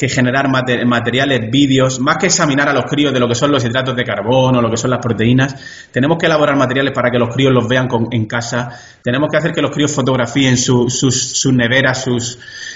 generar 0.09 0.49
materiales, 0.49 1.51
vídeos, 1.53 2.01
más 2.01 2.17
que 2.17 2.27
examinar 2.27 2.69
a 2.69 2.73
los 2.73 2.87
críos 2.87 3.13
de 3.13 3.21
lo 3.21 3.29
que 3.29 3.37
son 3.37 3.53
los 3.53 3.65
hidratos 3.65 3.95
de 3.95 4.03
carbono, 4.03 4.61
lo 4.61 4.69
que 4.69 4.77
son 4.77 4.91
las 4.91 4.99
proteínas, 4.99 5.89
tenemos 5.93 6.19
que 6.19 6.27
elaborar 6.27 6.57
materiales 6.57 6.93
para 6.93 7.11
que 7.13 7.19
los 7.19 7.33
críos 7.33 7.53
los 7.53 7.69
vean 7.69 7.89
en 8.11 8.27
casa, 8.27 8.71
tenemos 9.01 9.29
que 9.31 9.37
hacer 9.37 9.53
que 9.53 9.63
los 9.63 9.71
críos 9.71 9.95
fotografíen 9.95 10.57
sus, 10.57 10.99
sus 10.99 11.53
neveras, 11.53 12.05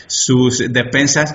sus 0.07 0.59
despensas 0.73 1.35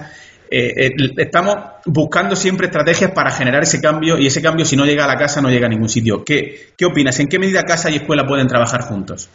eh, 0.50 0.88
eh, 0.88 0.91
estamos 1.17 1.57
buscando 1.85 2.35
siempre 2.35 2.67
estrategias 2.67 3.12
para 3.12 3.31
generar 3.31 3.63
ese 3.63 3.81
cambio 3.81 4.17
y 4.17 4.27
ese 4.27 4.41
cambio 4.41 4.65
si 4.65 4.75
no 4.75 4.85
llega 4.85 5.05
a 5.05 5.07
la 5.07 5.17
casa 5.17 5.41
no 5.41 5.50
llega 5.50 5.65
a 5.67 5.69
ningún 5.69 5.89
sitio. 5.89 6.23
¿Qué, 6.25 6.69
qué 6.77 6.85
opinas? 6.85 7.19
¿En 7.19 7.27
qué 7.27 7.39
medida 7.39 7.63
casa 7.63 7.89
y 7.89 7.95
escuela 7.95 8.25
pueden 8.25 8.47
trabajar 8.47 8.81
juntos? 8.81 9.29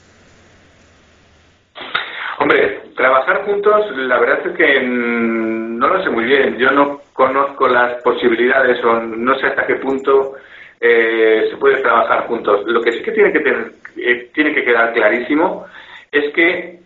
Hombre, 2.39 2.81
trabajar 2.97 3.45
juntos, 3.45 3.97
la 3.97 4.19
verdad 4.19 4.47
es 4.47 4.57
que 4.57 4.81
no 4.83 5.89
lo 5.89 6.03
sé 6.03 6.11
muy 6.11 6.25
bien. 6.25 6.57
Yo 6.59 6.71
no 6.71 7.01
conozco 7.13 7.69
las 7.69 8.03
posibilidades 8.03 8.83
o 8.85 9.01
no 9.01 9.39
sé 9.39 9.47
hasta 9.47 9.67
qué 9.67 9.77
punto 9.77 10.35
eh, 10.81 11.49
se 11.51 11.57
puede 11.57 11.81
trabajar 11.83 12.27
juntos. 12.27 12.63
Lo 12.67 12.81
que 12.81 12.93
sí 12.93 13.03
que 13.03 13.13
tiene 13.13 13.33
que, 13.33 13.41
tener, 13.41 13.73
eh, 13.97 14.31
tiene 14.33 14.55
que 14.55 14.65
quedar 14.65 14.93
clarísimo 14.93 15.67
es 16.13 16.33
que 16.33 16.79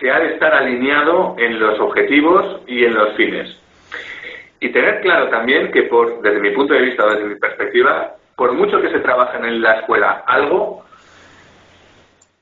se 0.00 0.10
ha 0.10 0.18
de 0.18 0.34
estar 0.34 0.54
alineado 0.54 1.36
en 1.38 1.60
los 1.60 1.78
objetivos 1.78 2.62
y 2.66 2.84
en 2.84 2.94
los 2.94 3.14
fines. 3.16 3.54
Y 4.58 4.70
tener 4.70 5.00
claro 5.02 5.28
también 5.28 5.70
que, 5.70 5.82
por, 5.84 6.22
desde 6.22 6.40
mi 6.40 6.50
punto 6.50 6.74
de 6.74 6.82
vista 6.82 7.06
desde 7.06 7.26
mi 7.26 7.34
perspectiva, 7.36 8.14
por 8.34 8.52
mucho 8.54 8.80
que 8.80 8.90
se 8.90 9.00
trabaje 9.00 9.36
en 9.36 9.60
la 9.60 9.80
escuela 9.80 10.24
algo, 10.26 10.84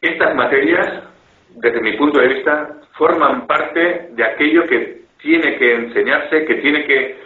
estas 0.01 0.35
materias, 0.35 1.03
desde 1.57 1.81
mi 1.81 1.97
punto 1.97 2.21
de 2.21 2.29
vista, 2.29 2.71
forman 2.93 3.47
parte 3.47 4.09
de 4.13 4.25
aquello 4.25 4.67
que 4.67 5.03
tiene 5.21 5.57
que 5.57 5.75
enseñarse, 5.75 6.45
que 6.45 6.55
tiene 6.57 6.85
que, 6.85 7.17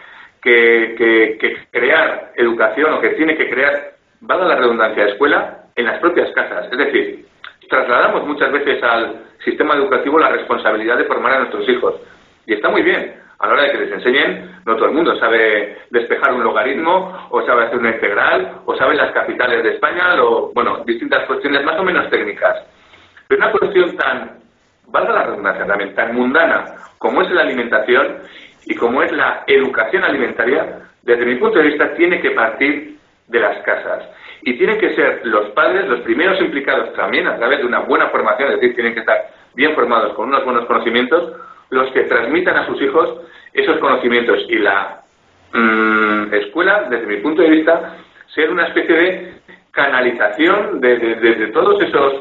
que, 0.42 1.56
crear 1.70 2.32
educación 2.36 2.94
o 2.94 3.00
que 3.00 3.10
tiene 3.10 3.36
que 3.36 3.50
crear, 3.50 3.92
valga 4.20 4.46
la 4.46 4.56
redundancia, 4.56 5.06
escuela 5.06 5.64
en 5.76 5.86
las 5.86 5.98
propias 6.00 6.30
casas. 6.32 6.68
Es 6.72 6.78
decir, 6.78 7.26
trasladamos 7.68 8.26
muchas 8.26 8.52
veces 8.52 8.82
al 8.82 9.24
sistema 9.44 9.74
educativo 9.74 10.18
la 10.18 10.30
responsabilidad 10.30 10.98
de 10.98 11.04
formar 11.04 11.34
a 11.34 11.38
nuestros 11.40 11.68
hijos. 11.68 11.94
Y 12.46 12.54
está 12.54 12.68
muy 12.68 12.82
bien, 12.82 13.14
a 13.38 13.46
la 13.46 13.52
hora 13.54 13.62
de 13.64 13.72
que 13.72 13.78
les 13.78 13.92
enseñen, 13.92 14.50
no 14.64 14.76
todo 14.76 14.86
el 14.86 14.94
mundo 14.94 15.16
sabe 15.18 15.78
despejar 15.90 16.32
un 16.32 16.44
logaritmo, 16.44 17.28
o 17.30 17.44
sabe 17.44 17.64
hacer 17.64 17.78
una 17.78 17.90
integral, 17.90 18.60
o 18.64 18.76
sabe 18.76 18.94
las 18.94 19.12
capitales 19.12 19.62
de 19.62 19.70
España, 19.74 20.14
o, 20.22 20.52
bueno, 20.54 20.82
distintas 20.84 21.26
cuestiones 21.26 21.64
más 21.64 21.78
o 21.78 21.82
menos 21.82 22.08
técnicas. 22.10 22.64
Pero 23.26 23.42
una 23.42 23.52
cuestión 23.52 23.96
tan, 23.96 24.38
valga 24.86 25.12
la 25.12 25.22
redundancia 25.24 25.66
también, 25.66 25.94
tan 25.94 26.14
mundana 26.14 26.64
como 26.98 27.20
es 27.22 27.30
la 27.32 27.42
alimentación 27.42 28.18
y 28.64 28.76
como 28.76 29.02
es 29.02 29.10
la 29.10 29.42
educación 29.48 30.04
alimentaria, 30.04 30.78
desde 31.02 31.26
mi 31.26 31.34
punto 31.34 31.58
de 31.58 31.66
vista, 31.66 31.94
tiene 31.94 32.20
que 32.20 32.30
partir 32.30 32.91
de 33.32 33.40
las 33.40 33.58
casas. 33.64 34.04
Y 34.42 34.56
tienen 34.58 34.78
que 34.78 34.94
ser 34.94 35.22
los 35.24 35.50
padres 35.50 35.88
los 35.88 36.00
primeros 36.00 36.40
implicados 36.40 36.92
también 36.94 37.26
a 37.26 37.36
través 37.36 37.58
de 37.58 37.66
una 37.66 37.80
buena 37.80 38.08
formación, 38.10 38.50
es 38.50 38.60
decir, 38.60 38.74
tienen 38.74 38.94
que 38.94 39.00
estar 39.00 39.18
bien 39.54 39.74
formados 39.74 40.14
con 40.14 40.28
unos 40.28 40.44
buenos 40.44 40.66
conocimientos, 40.66 41.32
los 41.70 41.90
que 41.92 42.02
transmitan 42.02 42.56
a 42.56 42.66
sus 42.66 42.80
hijos 42.82 43.20
esos 43.52 43.78
conocimientos 43.78 44.44
y 44.48 44.58
la 44.58 45.02
mm, 45.52 46.34
escuela, 46.34 46.86
desde 46.88 47.06
mi 47.06 47.16
punto 47.16 47.42
de 47.42 47.50
vista, 47.50 47.96
ser 48.34 48.50
una 48.50 48.66
especie 48.66 48.94
de 48.94 49.34
canalización 49.70 50.80
de, 50.80 51.50
todos 51.52 51.82
esos 51.82 52.14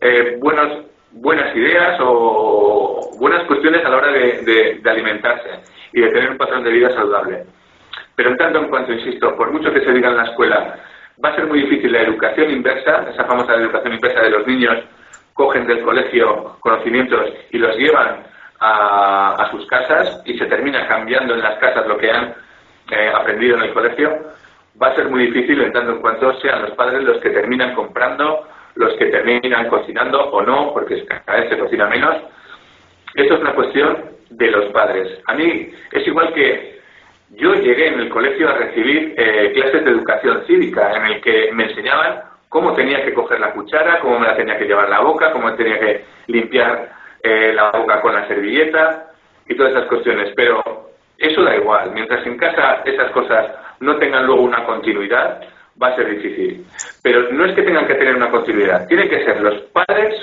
eh, 0.00 0.36
buenos, 0.40 0.86
buenas 1.12 1.54
ideas 1.56 1.98
o 2.00 3.10
buenas 3.18 3.44
cuestiones 3.44 3.84
a 3.84 3.88
la 3.88 3.96
hora 3.96 4.12
de, 4.12 4.80
alimentarse 4.84 5.48
y 5.92 6.00
de 6.00 6.10
tener 6.10 6.30
un 6.30 6.38
patrón 6.38 6.64
de 6.64 6.70
vida 6.70 6.90
saludable. 6.90 7.44
Pero 8.16 8.30
en 8.30 8.36
tanto 8.36 8.58
en 8.60 8.68
cuanto, 8.68 8.92
insisto, 8.92 9.36
por 9.36 9.50
mucho 9.50 9.72
que 9.72 9.80
se 9.80 9.92
diga 9.92 10.10
en 10.10 10.16
la 10.16 10.24
escuela, 10.24 10.76
va 11.22 11.28
a 11.30 11.34
ser 11.34 11.46
muy 11.46 11.62
difícil 11.62 11.92
la 11.92 12.02
educación 12.02 12.50
inversa, 12.50 13.06
esa 13.10 13.24
famosa 13.24 13.54
educación 13.54 13.94
inversa 13.94 14.22
de 14.22 14.30
los 14.30 14.46
niños 14.46 14.78
cogen 15.34 15.66
del 15.66 15.82
colegio 15.82 16.56
conocimientos 16.60 17.32
y 17.50 17.58
los 17.58 17.76
llevan 17.76 18.22
a, 18.60 19.48
sus 19.50 19.66
casas 19.66 20.22
y 20.24 20.38
se 20.38 20.46
termina 20.46 20.86
cambiando 20.88 21.34
en 21.34 21.42
las 21.42 21.58
casas 21.58 21.86
lo 21.86 21.98
que 21.98 22.10
han 22.10 22.34
eh, 22.90 23.12
aprendido 23.14 23.56
en 23.56 23.64
el 23.64 23.74
colegio, 23.74 24.10
va 24.80 24.88
a 24.88 24.94
ser 24.94 25.08
muy 25.08 25.26
difícil 25.26 25.60
en 25.60 25.72
tanto 25.72 25.92
en 25.92 26.00
cuanto 26.00 26.40
sean 26.40 26.62
los 26.62 26.70
padres 26.72 27.02
los 27.02 27.18
que 27.18 27.30
terminan 27.30 27.74
comprando, 27.74 28.48
los 28.76 28.94
que 28.94 29.06
terminan 29.06 29.68
cocinando 29.68 30.30
o 30.30 30.42
no, 30.42 30.72
porque 30.72 31.04
cada 31.04 31.40
vez 31.40 31.50
se 31.50 31.58
cocina 31.58 31.86
menos. 31.88 32.16
Esto 33.14 33.34
es 33.34 33.40
una 33.40 33.54
cuestión 33.54 33.96
de 34.30 34.50
los 34.50 34.66
padres. 34.72 35.20
A 35.26 35.34
mí 35.34 35.70
es 35.92 36.06
igual 36.06 36.32
que 36.32 36.80
yo 37.36 37.54
llegué 37.54 37.88
en 37.88 38.00
el 38.00 38.08
colegio 38.08 38.48
a 38.48 38.54
recibir 38.54 39.14
eh, 39.16 39.52
clases 39.54 39.84
de 39.84 39.90
educación 39.90 40.44
cívica 40.46 40.92
en 40.96 41.04
el 41.06 41.20
que 41.20 41.50
me 41.52 41.64
enseñaban 41.64 42.22
cómo 42.48 42.74
tenía 42.74 43.04
que 43.04 43.12
coger 43.12 43.40
la 43.40 43.52
cuchara, 43.52 44.00
cómo 44.00 44.18
me 44.18 44.26
la 44.26 44.36
tenía 44.36 44.58
que 44.58 44.66
llevar 44.66 44.88
la 44.88 45.00
boca, 45.00 45.32
cómo 45.32 45.52
tenía 45.54 45.78
que 45.80 46.04
limpiar 46.28 46.92
eh, 47.22 47.52
la 47.52 47.70
boca 47.70 48.00
con 48.00 48.14
la 48.14 48.28
servilleta 48.28 49.06
y 49.48 49.56
todas 49.56 49.72
esas 49.72 49.86
cuestiones. 49.86 50.32
Pero 50.36 50.62
eso 51.18 51.42
da 51.42 51.56
igual. 51.56 51.90
Mientras 51.92 52.24
en 52.26 52.36
casa 52.36 52.82
esas 52.84 53.10
cosas 53.10 53.50
no 53.80 53.96
tengan 53.96 54.26
luego 54.26 54.42
una 54.42 54.64
continuidad, 54.64 55.40
va 55.82 55.88
a 55.88 55.96
ser 55.96 56.10
difícil. 56.10 56.64
Pero 57.02 57.32
no 57.32 57.44
es 57.44 57.54
que 57.54 57.62
tengan 57.62 57.86
que 57.86 57.94
tener 57.94 58.14
una 58.14 58.30
continuidad. 58.30 58.86
Tienen 58.86 59.08
que 59.08 59.24
ser 59.24 59.40
los 59.40 59.60
padres 59.72 60.14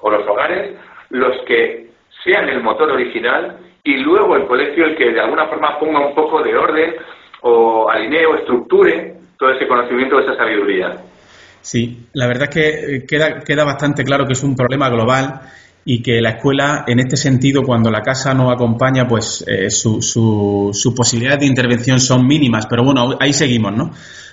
o 0.00 0.10
los 0.10 0.26
hogares 0.26 0.74
los 1.08 1.36
que 1.44 1.88
sean 2.22 2.48
el 2.48 2.62
motor 2.62 2.90
original 2.90 3.56
y 3.84 3.96
luego 3.98 4.36
el 4.36 4.46
colegio 4.46 4.84
el 4.84 4.96
que 4.96 5.12
de 5.12 5.20
alguna 5.20 5.46
forma 5.48 5.78
ponga 5.78 6.06
un 6.06 6.14
poco 6.14 6.42
de 6.42 6.56
orden 6.56 6.94
o 7.42 7.88
alinee 7.90 8.26
o 8.26 8.36
estructure 8.36 9.14
todo 9.38 9.50
ese 9.50 9.66
conocimiento, 9.66 10.20
esa 10.20 10.36
sabiduría. 10.36 10.98
Sí, 11.62 12.06
la 12.12 12.26
verdad 12.26 12.44
es 12.44 12.54
que 12.54 12.68
eh, 12.68 13.06
queda, 13.06 13.40
queda 13.40 13.64
bastante 13.64 14.04
claro 14.04 14.26
que 14.26 14.32
es 14.32 14.42
un 14.42 14.54
problema 14.54 14.88
global 14.88 15.40
y 15.84 16.02
que 16.02 16.20
la 16.20 16.30
escuela, 16.30 16.84
en 16.86 17.00
este 17.00 17.16
sentido, 17.16 17.62
cuando 17.62 17.90
la 17.90 18.02
casa 18.02 18.34
no 18.34 18.50
acompaña, 18.50 19.06
pues 19.08 19.44
eh, 19.46 19.70
sus 19.70 20.10
su, 20.10 20.94
posibilidades 20.94 21.40
de 21.40 21.46
intervención 21.46 21.98
son 21.98 22.26
mínimas. 22.26 22.66
Pero 22.66 22.84
bueno, 22.84 23.16
ahí 23.18 23.32
seguimos, 23.32 23.74
¿no? 23.74 23.90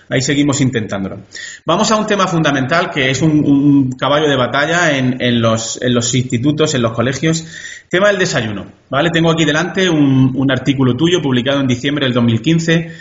Ahí 0.10 0.22
seguimos 0.22 0.62
intentándolo. 0.62 1.20
Vamos 1.66 1.92
a 1.92 1.98
un 1.98 2.08
tema 2.08 2.28
fundamental 2.28 2.90
que 2.90 3.10
es 3.10 3.22
un, 3.22 3.92
caballo 3.98 4.30
de 4.30 4.38
batalla 4.38 4.98
en, 4.98 5.42
los, 5.42 5.80
institutos, 6.14 6.74
en 6.76 6.82
los 6.82 6.94
colegios. 6.94 7.46
Tema 7.90 8.08
del 8.08 8.18
desayuno, 8.18 8.68
¿vale? 8.90 9.10
Tengo 9.10 9.32
aquí 9.32 9.44
delante 9.44 9.90
un, 9.90 10.32
un 10.36 10.52
artículo 10.52 10.96
tuyo 10.96 11.22
publicado 11.22 11.60
en 11.60 11.68
diciembre 11.68 12.06
del 12.06 12.14
2015. 12.14 12.92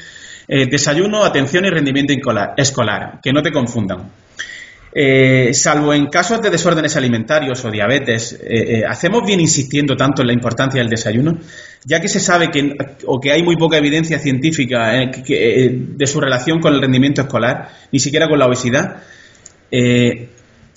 Eh, 0.49 0.67
desayuno, 0.67 1.25
atención 1.25 1.65
y 1.65 1.71
rendimiento 1.71 2.13
escolar. 2.57 3.21
Que 3.23 3.33
no 3.33 3.43
te 3.43 3.53
confundan. 3.53 4.11
Eh, 4.99 5.53
salvo 5.53 5.93
en 5.93 6.07
casos 6.07 6.41
de 6.41 6.49
desórdenes 6.49 6.97
alimentarios 6.97 7.63
o 7.67 7.71
diabetes, 7.71 8.33
eh, 8.33 8.79
eh, 8.79 8.83
¿hacemos 8.89 9.27
bien 9.27 9.41
insistiendo 9.41 9.95
tanto 9.95 10.23
en 10.23 10.29
la 10.29 10.33
importancia 10.33 10.81
del 10.81 10.89
desayuno? 10.89 11.37
Ya 11.85 12.01
que 12.01 12.09
se 12.09 12.19
sabe 12.19 12.51
que, 12.51 12.75
o 13.05 13.21
que 13.21 13.31
hay 13.31 13.43
muy 13.43 13.57
poca 13.57 13.77
evidencia 13.77 14.19
científica 14.19 14.93
de 14.93 16.07
su 16.07 16.19
relación 16.19 16.61
con 16.61 16.73
el 16.73 16.81
rendimiento 16.81 17.21
escolar, 17.21 17.69
ni 17.93 17.99
siquiera 17.99 18.27
con 18.27 18.39
la 18.39 18.47
obesidad. 18.47 19.03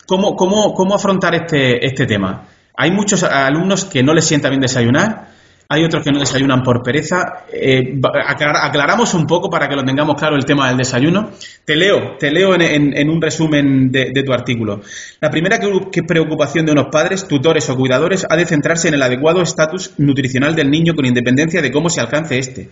¿cómo, 0.05 0.35
cómo, 0.35 0.93
afrontar 0.93 1.35
este, 1.35 1.85
este 1.85 2.05
tema? 2.05 2.45
Hay 2.75 2.91
muchos 2.91 3.23
alumnos 3.23 3.85
que 3.85 4.03
no 4.03 4.13
les 4.13 4.25
sienta 4.25 4.49
bien 4.49 4.59
desayunar 4.59 5.28
hay 5.71 5.83
otros 5.83 6.03
que 6.03 6.11
no 6.11 6.19
desayunan 6.19 6.63
por 6.63 6.81
pereza. 6.81 7.43
Eh, 7.53 8.01
aclaramos 8.25 9.13
un 9.13 9.27
poco 9.27 9.51
para 9.51 9.69
que 9.69 9.75
lo 9.75 9.85
tengamos 9.85 10.15
claro 10.15 10.35
el 10.35 10.43
tema 10.43 10.67
del 10.67 10.77
desayuno. 10.77 11.29
Te 11.63 11.75
leo, 11.75 12.17
te 12.17 12.31
leo 12.31 12.55
en, 12.55 13.07
un 13.07 13.21
resumen 13.21 13.91
de, 13.91 14.23
tu 14.25 14.33
artículo. 14.33 14.81
La 15.21 15.29
primera 15.29 15.59
preocupación 16.07 16.65
de 16.65 16.71
unos 16.71 16.88
padres, 16.91 17.27
tutores 17.27 17.69
o 17.69 17.75
cuidadores 17.75 18.25
ha 18.27 18.35
de 18.35 18.47
centrarse 18.47 18.88
en 18.88 18.95
el 18.95 19.03
adecuado 19.03 19.43
estatus 19.43 19.93
nutricional 19.99 20.55
del 20.55 20.71
niño 20.71 20.95
con 20.95 21.05
independencia 21.05 21.61
de 21.61 21.71
cómo 21.71 21.91
se 21.91 22.01
alcance 22.01 22.39
este. 22.39 22.69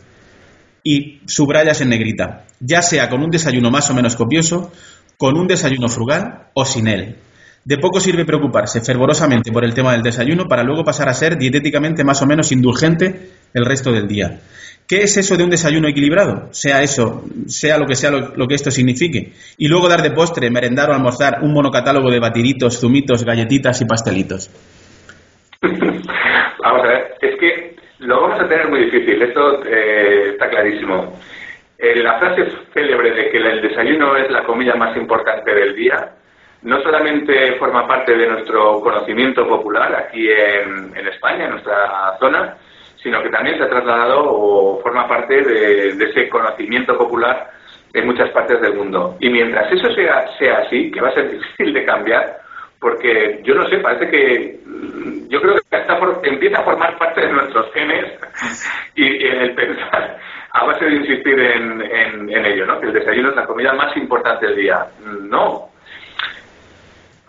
Y 0.84 1.22
subrayas 1.28 1.82
en 1.82 1.90
negrita, 1.90 2.46
ya 2.60 2.82
sea 2.82 3.10
con 3.10 3.22
un 3.22 3.30
desayuno 3.30 3.70
más 3.70 3.92
o 3.92 3.94
menos 3.94 4.16
copioso, 4.16 4.72
con 5.18 5.38
un 5.38 5.46
desayuno 5.46 5.88
frugal 5.88 6.48
o 6.56 6.66
sin 6.66 6.88
él. 6.88 7.18
De 7.68 7.78
poco 7.78 8.00
sirve 8.00 8.24
preocuparse 8.24 8.80
fervorosamente 8.80 9.52
por 9.52 9.66
el 9.66 9.74
tema 9.74 9.92
del 9.92 10.02
desayuno 10.02 10.46
para 10.46 10.64
luego 10.64 10.86
pasar 10.86 11.10
a 11.10 11.14
ser 11.14 11.36
dietéticamente 11.36 12.06
más 12.06 12.22
o 12.22 12.26
menos 12.26 12.54
indulgente 12.54 13.28
el 13.54 13.66
resto 13.66 13.92
del 13.92 14.08
día. 14.08 14.40
¿Qué 14.88 15.02
es 15.02 15.18
eso 15.18 15.36
de 15.36 15.44
un 15.44 15.50
desayuno 15.50 15.90
equilibrado? 15.90 16.48
Sea 16.52 16.82
eso, 16.82 17.26
sea 17.48 17.78
lo 17.78 17.86
que 17.86 17.96
sea 17.96 18.10
lo, 18.10 18.48
que 18.48 18.56
esto 18.56 18.72
signifique. 18.72 19.34
Y 19.58 19.68
luego 19.68 19.90
dar 19.90 20.02
de 20.02 20.12
postre, 20.12 20.50
merendar 20.50 20.90
o 20.92 20.94
almorzar 20.94 21.40
un 21.42 21.52
monocatálogo 21.52 22.10
de 22.10 22.22
batiditos, 22.22 22.80
zumitos, 22.80 23.26
galletitas 23.26 23.82
y 23.82 23.86
pastelitos. 23.86 24.50
vamos 25.62 26.86
a 26.86 26.88
ver, 26.88 27.16
es 27.20 27.38
que 27.38 27.76
lo 28.00 28.22
vamos 28.22 28.40
a 28.40 28.48
tener 28.48 28.70
muy 28.70 28.86
difícil, 28.86 29.22
esto 29.22 29.66
eh, 29.66 30.30
está 30.32 30.50
clarísimo. 30.50 31.20
Eh, 31.78 32.02
la 32.02 32.18
frase 32.18 32.44
célebre 32.74 33.12
de 33.12 33.30
que 33.30 33.38
el 33.40 33.62
desayuno 33.62 34.16
es 34.16 34.32
la 34.32 34.46
comida 34.46 34.76
más 34.76 34.96
importante 34.96 35.54
del 35.54 35.76
día 35.76 36.14
no 36.64 36.82
solamente 36.82 37.54
forma 37.58 37.88
parte 37.88 38.16
de 38.16 38.28
nuestro 38.28 38.82
conocimiento 38.82 39.48
popular 39.48 39.96
aquí 39.96 40.28
en, 40.30 41.08
España, 41.08 41.46
en 41.46 41.52
nuestra 41.52 42.18
zona, 42.20 42.56
sino 43.02 43.22
que 43.22 43.30
también 43.30 43.58
se 43.58 43.64
ha 43.64 43.70
trasladado 43.70 44.24
o 44.26 44.82
forma 44.82 45.08
parte 45.08 45.42
de, 45.42 45.90
ese 45.90 46.28
conocimiento 46.30 46.98
popular 46.98 47.52
en 47.94 48.06
muchas 48.06 48.30
partes 48.32 48.60
del 48.62 48.76
mundo. 48.76 49.16
Y 49.20 49.30
mientras 49.30 49.72
eso 49.72 49.92
sea, 49.94 50.26
sea 50.38 50.58
así, 50.60 50.92
que 50.92 51.02
va 51.02 51.10
a 51.10 51.14
ser 51.14 51.32
difícil 51.40 51.74
de 51.74 51.86
cambiar, 51.86 52.38
porque 52.80 53.40
yo 53.44 53.56
no 53.56 53.68
sé, 53.68 53.78
parece 53.78 54.10
que 54.10 54.60
mm, 54.66 55.30
yo 55.30 55.42
creo 55.42 55.56
que 55.56 55.76
hasta 55.76 56.00
empieza 56.24 56.60
a 56.60 56.64
formar 56.64 56.98
parte 56.98 57.22
de 57.22 57.34
nuestros 57.34 57.72
genes 57.74 58.14
y, 58.96 59.26
el 59.26 59.54
pensar 59.54 60.20
a 60.54 60.66
base 60.66 60.86
de 60.86 60.96
insistir 60.96 61.40
en, 61.40 61.82
en 61.82 62.46
ello, 62.46 62.66
¿no? 62.66 62.80
Que 62.80 62.88
el 62.88 62.94
desayuno 62.94 63.30
es 63.30 63.36
la 63.36 63.46
comida 63.46 63.74
más 63.74 63.96
importante 63.96 64.48
del 64.48 64.56
día. 64.56 64.88
No, 65.06 65.70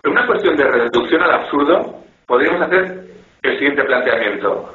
en 0.09 0.13
una 0.13 0.27
cuestión 0.27 0.57
de 0.57 0.65
reducción 0.65 1.23
al 1.23 1.33
absurdo, 1.33 2.03
podríamos 2.27 2.63
hacer 2.63 3.05
el 3.43 3.59
siguiente 3.59 3.85
planteamiento. 3.85 4.73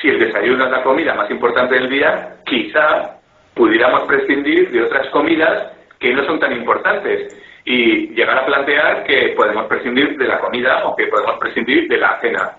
si 0.00 0.08
el 0.08 0.18
desayuno 0.18 0.64
es 0.64 0.70
la 0.70 0.82
comida 0.82 1.14
más 1.14 1.30
importante 1.30 1.74
del 1.74 1.88
día, 1.88 2.36
quizá 2.44 3.18
pudiéramos 3.54 4.02
prescindir 4.08 4.70
de 4.70 4.82
otras 4.82 5.08
comidas 5.10 5.72
que 5.98 6.12
no 6.14 6.24
son 6.24 6.40
tan 6.40 6.52
importantes 6.52 7.36
y 7.64 8.08
llegar 8.14 8.38
a 8.38 8.46
plantear 8.46 9.04
que 9.04 9.34
podemos 9.36 9.66
prescindir 9.66 10.16
de 10.16 10.26
la 10.26 10.40
comida 10.40 10.86
o 10.86 10.96
que 10.96 11.06
podemos 11.06 11.38
prescindir 11.38 11.86
de 11.86 11.98
la 11.98 12.18
cena. 12.20 12.50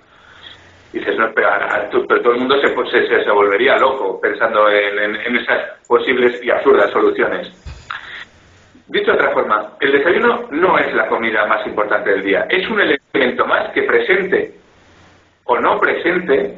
Y 0.94 1.00
dices, 1.00 1.18
no, 1.18 1.32
pero, 1.34 1.50
pero 2.08 2.22
todo 2.22 2.34
el 2.34 2.40
mundo 2.40 2.56
se, 2.62 2.68
se, 3.08 3.24
se, 3.24 3.32
volvería 3.32 3.78
loco 3.78 4.22
pensando 4.22 4.70
en, 4.70 5.16
en, 5.16 5.36
esas 5.36 5.82
posibles 5.88 6.40
y 6.44 6.52
absurdas 6.52 6.92
soluciones. 6.92 7.71
Dicho 8.92 9.12
de 9.12 9.18
otra 9.18 9.32
forma, 9.32 9.72
el 9.80 9.94
desayuno 9.94 10.50
no 10.52 10.78
es 10.78 10.94
la 10.94 11.08
comida 11.08 11.46
más 11.46 11.66
importante 11.66 12.10
del 12.10 12.24
día, 12.24 12.46
es 12.50 12.70
un 12.70 12.82
elemento 12.82 13.46
más 13.46 13.70
que 13.70 13.84
presente 13.84 14.54
o 15.46 15.58
no 15.58 15.80
presente 15.80 16.54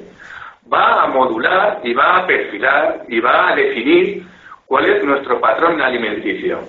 va 0.72 1.04
a 1.04 1.08
modular 1.08 1.82
y 1.84 1.94
va 1.94 2.18
a 2.18 2.26
perfilar 2.26 3.04
y 3.08 3.20
va 3.20 3.50
a 3.50 3.56
definir 3.56 4.24
cuál 4.66 4.86
es 4.88 5.04
nuestro 5.04 5.40
patrón 5.40 5.80
alimenticio. 5.80 6.62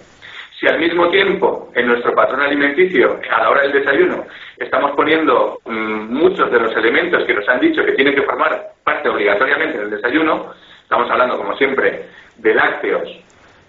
Si 0.60 0.66
al 0.66 0.78
mismo 0.78 1.08
tiempo 1.08 1.72
en 1.74 1.86
nuestro 1.86 2.14
patrón 2.14 2.42
alimenticio, 2.42 3.18
a 3.32 3.42
la 3.42 3.48
hora 3.48 3.62
del 3.62 3.72
desayuno, 3.72 4.26
estamos 4.58 4.90
poniendo 4.90 5.60
mm, 5.64 6.12
muchos 6.12 6.50
de 6.50 6.60
los 6.60 6.76
elementos 6.76 7.24
que 7.24 7.32
nos 7.32 7.48
han 7.48 7.60
dicho 7.60 7.82
que 7.82 7.92
tienen 7.92 8.14
que 8.14 8.22
formar 8.22 8.72
parte 8.84 9.08
obligatoriamente 9.08 9.78
del 9.78 9.90
desayuno, 9.90 10.52
estamos 10.82 11.10
hablando, 11.10 11.38
como 11.38 11.56
siempre, 11.56 12.04
de 12.36 12.54
lácteos, 12.54 13.08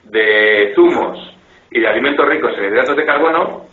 de 0.04 0.74
zumos 0.76 1.35
y 1.72 1.80
de 1.80 1.88
alimentos 1.88 2.28
ricos 2.28 2.58
en 2.58 2.66
hidratos 2.66 2.96
de 2.96 3.06
carbono, 3.06 3.66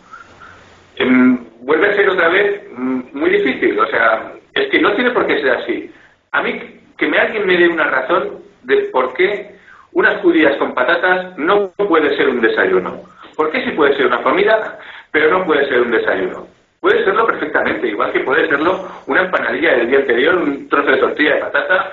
em, 0.95 1.37
vuelve 1.61 1.89
a 1.89 1.93
ser 1.93 2.09
otra 2.09 2.29
vez 2.29 2.63
mm, 2.75 3.01
muy 3.13 3.29
difícil. 3.29 3.79
O 3.79 3.87
sea, 3.87 4.33
es 4.53 4.69
que 4.69 4.79
no 4.79 4.93
tiene 4.93 5.11
por 5.11 5.25
qué 5.25 5.39
ser 5.41 5.51
así. 5.51 5.91
A 6.31 6.41
mí, 6.41 6.81
que 6.97 7.07
me, 7.07 7.17
alguien 7.17 7.45
me 7.45 7.57
dé 7.57 7.67
una 7.67 7.85
razón 7.85 8.39
de 8.63 8.89
por 8.91 9.13
qué 9.13 9.55
unas 9.93 10.21
judías 10.21 10.55
con 10.57 10.73
patatas 10.73 11.37
no 11.37 11.71
puede 11.71 12.15
ser 12.17 12.29
un 12.29 12.41
desayuno. 12.41 13.01
¿Por 13.35 13.51
qué 13.51 13.63
sí 13.63 13.71
puede 13.71 13.95
ser 13.95 14.07
una 14.07 14.21
comida, 14.21 14.79
pero 15.11 15.29
no 15.29 15.45
puede 15.45 15.67
ser 15.67 15.81
un 15.81 15.91
desayuno? 15.91 16.47
Puede 16.79 17.03
serlo 17.05 17.25
perfectamente, 17.25 17.87
igual 17.87 18.11
que 18.11 18.19
puede 18.21 18.47
serlo 18.47 18.87
una 19.07 19.21
empanadilla 19.21 19.73
del 19.75 19.87
día 19.87 19.99
anterior, 19.99 20.35
un 20.35 20.67
trozo 20.67 20.91
de 20.91 20.97
tortilla 20.97 21.35
de 21.35 21.41
patata 21.41 21.91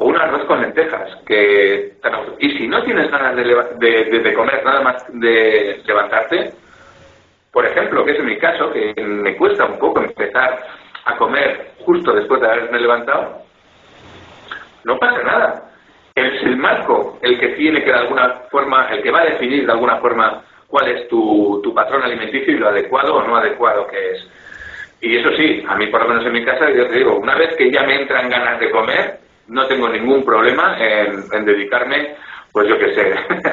o 0.00 0.06
un 0.06 0.16
arroz 0.16 0.44
con 0.46 0.62
lentejas. 0.62 1.14
Que, 1.26 1.92
y 2.38 2.50
si 2.56 2.66
no 2.66 2.82
tienes 2.82 3.10
ganas 3.10 3.36
de, 3.36 3.44
de 3.44 4.34
comer 4.34 4.64
nada 4.64 4.80
más 4.80 5.04
de 5.12 5.82
levantarte, 5.84 6.52
por 7.52 7.66
ejemplo, 7.66 8.04
que 8.04 8.12
es 8.12 8.18
en 8.18 8.26
mi 8.26 8.38
caso, 8.38 8.72
que 8.72 8.94
me 9.02 9.36
cuesta 9.36 9.66
un 9.66 9.78
poco 9.78 10.00
empezar 10.00 10.66
a 11.04 11.16
comer 11.16 11.72
justo 11.84 12.12
después 12.12 12.40
de 12.40 12.46
haberme 12.46 12.80
levantado, 12.80 13.42
no 14.84 14.98
pasa 14.98 15.22
nada. 15.22 15.70
Es 16.14 16.42
el 16.42 16.56
marco 16.56 17.18
el 17.22 17.38
que 17.38 17.48
tiene 17.48 17.84
que 17.84 17.92
de 17.92 17.98
alguna 17.98 18.42
forma, 18.50 18.88
el 18.88 19.02
que 19.02 19.10
va 19.10 19.20
a 19.20 19.26
definir 19.26 19.66
de 19.66 19.72
alguna 19.72 19.98
forma 19.98 20.42
cuál 20.66 20.88
es 20.88 21.08
tu, 21.08 21.60
tu 21.62 21.74
patrón 21.74 22.02
alimenticio 22.02 22.54
y 22.54 22.58
lo 22.58 22.68
adecuado 22.68 23.16
o 23.16 23.22
no 23.22 23.36
adecuado 23.36 23.86
que 23.86 24.12
es. 24.12 24.30
Y 25.02 25.16
eso 25.16 25.30
sí, 25.36 25.62
a 25.68 25.76
mí 25.76 25.88
por 25.88 26.02
lo 26.02 26.08
menos 26.08 26.24
en 26.24 26.32
mi 26.32 26.44
casa, 26.44 26.70
yo 26.70 26.86
te 26.86 26.98
digo, 26.98 27.16
una 27.16 27.34
vez 27.34 27.54
que 27.56 27.70
ya 27.70 27.82
me 27.84 28.00
entran 28.00 28.28
ganas 28.28 28.58
de 28.60 28.70
comer, 28.70 29.19
no 29.50 29.66
tengo 29.66 29.88
ningún 29.88 30.24
problema 30.24 30.76
en, 30.78 31.44
dedicarme 31.44 32.14
pues 32.52 32.66
yo 32.68 32.74
qué 32.78 32.94
sé, 32.94 33.02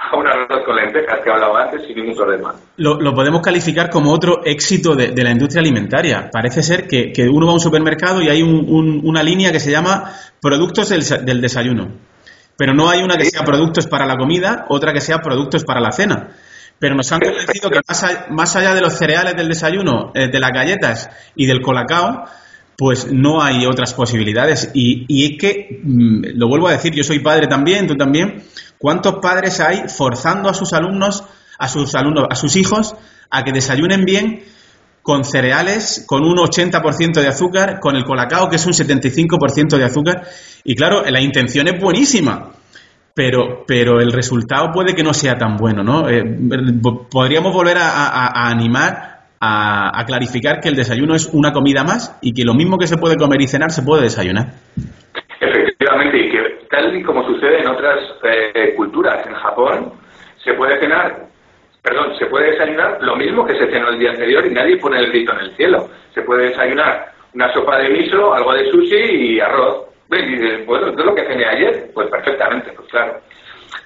a 0.00 0.16
un 0.16 0.26
arroz 0.26 0.64
con 0.64 0.74
lentejas 0.74 1.20
que 1.22 1.30
hablaba 1.30 1.62
antes 1.62 1.86
sin 1.86 1.94
ningún 1.94 2.16
problema. 2.16 2.52
Lo, 2.78 3.14
podemos 3.14 3.42
calificar 3.42 3.90
como 3.90 4.12
otro 4.12 4.44
éxito 4.44 4.96
de, 4.96 5.12
la 5.22 5.30
industria 5.30 5.60
alimentaria. 5.60 6.30
Parece 6.32 6.64
ser 6.64 6.88
que, 6.88 7.28
uno 7.28 7.46
va 7.46 7.52
a 7.52 7.54
un 7.54 7.60
supermercado 7.60 8.20
y 8.20 8.28
hay 8.28 8.42
una 8.42 9.22
línea 9.22 9.52
que 9.52 9.60
se 9.60 9.70
llama 9.70 10.10
productos 10.42 10.88
del, 10.88 11.40
desayuno. 11.40 11.92
Pero 12.56 12.74
no 12.74 12.90
hay 12.90 13.02
una 13.02 13.16
que 13.16 13.24
sea 13.24 13.44
productos 13.44 13.86
para 13.86 14.04
la 14.04 14.16
comida, 14.16 14.66
otra 14.68 14.92
que 14.92 15.00
sea 15.00 15.18
productos 15.18 15.64
para 15.64 15.80
la 15.80 15.92
cena. 15.92 16.30
Pero 16.80 16.96
nos 16.96 17.12
han 17.12 17.20
convencido 17.20 17.70
que 17.70 17.80
más, 18.30 18.56
allá 18.56 18.74
de 18.74 18.80
los 18.80 18.94
cereales 18.94 19.36
del 19.36 19.46
desayuno, 19.46 20.10
eh, 20.14 20.28
de 20.28 20.40
las 20.40 20.50
galletas 20.50 21.08
y 21.36 21.46
del 21.46 21.62
colacao, 21.62 22.24
pues 22.80 23.12
no 23.12 23.42
hay 23.42 23.66
otras 23.66 23.92
posibilidades. 23.92 24.70
Y, 24.72 25.04
y 25.06 25.32
es 25.34 25.38
que, 25.38 25.80
mm, 25.84 26.38
lo 26.38 26.48
vuelvo 26.48 26.66
a 26.66 26.72
decir, 26.72 26.94
yo 26.94 27.04
soy 27.04 27.18
padre 27.18 27.46
también, 27.46 27.86
tú 27.86 27.94
también. 27.94 28.42
¿Cuántos 28.78 29.16
padres 29.16 29.60
hay 29.60 29.82
forzando 29.94 30.48
a 30.48 30.54
sus 30.54 30.72
alumnos, 30.72 31.22
a 31.58 31.68
sus 31.68 31.94
alumnos, 31.94 32.24
a 32.30 32.34
sus 32.34 32.56
hijos, 32.56 32.96
a 33.28 33.44
que 33.44 33.52
desayunen 33.52 34.06
bien 34.06 34.44
con 35.02 35.24
cereales, 35.24 36.04
con 36.06 36.24
un 36.24 36.38
80% 36.38 37.20
de 37.20 37.28
azúcar, 37.28 37.80
con 37.80 37.96
el 37.96 38.04
colacao, 38.06 38.48
que 38.48 38.56
es 38.56 38.64
un 38.64 38.72
75% 38.72 39.76
de 39.76 39.84
azúcar? 39.84 40.26
Y 40.64 40.74
claro, 40.74 41.02
la 41.06 41.20
intención 41.20 41.68
es 41.68 41.78
buenísima. 41.78 42.52
Pero, 43.12 43.64
pero 43.66 44.00
el 44.00 44.10
resultado 44.10 44.70
puede 44.72 44.94
que 44.94 45.02
no 45.02 45.12
sea 45.12 45.36
tan 45.36 45.58
bueno, 45.58 45.82
¿no? 45.84 46.08
Eh, 46.08 46.24
podríamos 47.10 47.52
volver 47.52 47.76
a 47.76 48.48
animar 48.48 49.09
a, 49.40 50.04
clarificar 50.06 50.60
que 50.60 50.68
el 50.68 50.76
desayuno 50.76 51.14
es 51.14 51.30
una 51.32 51.52
comida 51.52 51.82
más 51.82 52.18
y 52.20 52.32
que 52.32 52.44
lo 52.44 52.54
mismo 52.54 52.76
que 52.76 52.86
se 52.86 52.98
puede 52.98 53.16
comer 53.16 53.40
y 53.40 53.48
cenar 53.48 53.70
se 53.70 53.82
puede 53.82 54.02
desayunar. 54.02 54.46
Efectivamente, 55.40 56.18
y 56.18 56.30
que 56.30 56.66
tal 56.70 56.94
y 56.94 57.02
como 57.02 57.24
sucede 57.26 57.60
en 57.60 57.68
otras 57.68 57.98
eh, 58.22 58.74
culturas, 58.76 59.26
en 59.26 59.34
Japón, 59.34 59.92
se 60.44 60.52
puede 60.54 60.78
cenar, 60.78 61.26
perdón, 61.82 62.16
se 62.18 62.26
puede 62.26 62.50
desayunar 62.52 62.98
lo 63.00 63.16
mismo 63.16 63.46
que 63.46 63.56
se 63.56 63.70
cenó 63.70 63.88
el 63.88 63.98
día 63.98 64.10
anterior 64.10 64.46
y 64.46 64.50
nadie 64.50 64.76
pone 64.76 64.98
el 64.98 65.10
grito 65.10 65.32
en 65.32 65.40
el 65.40 65.56
cielo. 65.56 65.88
Se 66.14 66.22
puede 66.22 66.48
desayunar 66.48 67.12
una 67.32 67.52
sopa 67.54 67.78
de 67.78 67.88
miso, 67.88 68.34
algo 68.34 68.52
de 68.52 68.70
sushi 68.70 69.36
y 69.36 69.40
arroz. 69.40 69.86
Y 70.12 70.64
bueno, 70.64 70.88
¿esto 70.88 71.00
es 71.00 71.06
lo 71.06 71.14
que 71.14 71.24
cené 71.24 71.46
ayer? 71.46 71.90
Pues 71.94 72.10
perfectamente, 72.10 72.72
pues 72.72 72.88
claro. 72.88 73.20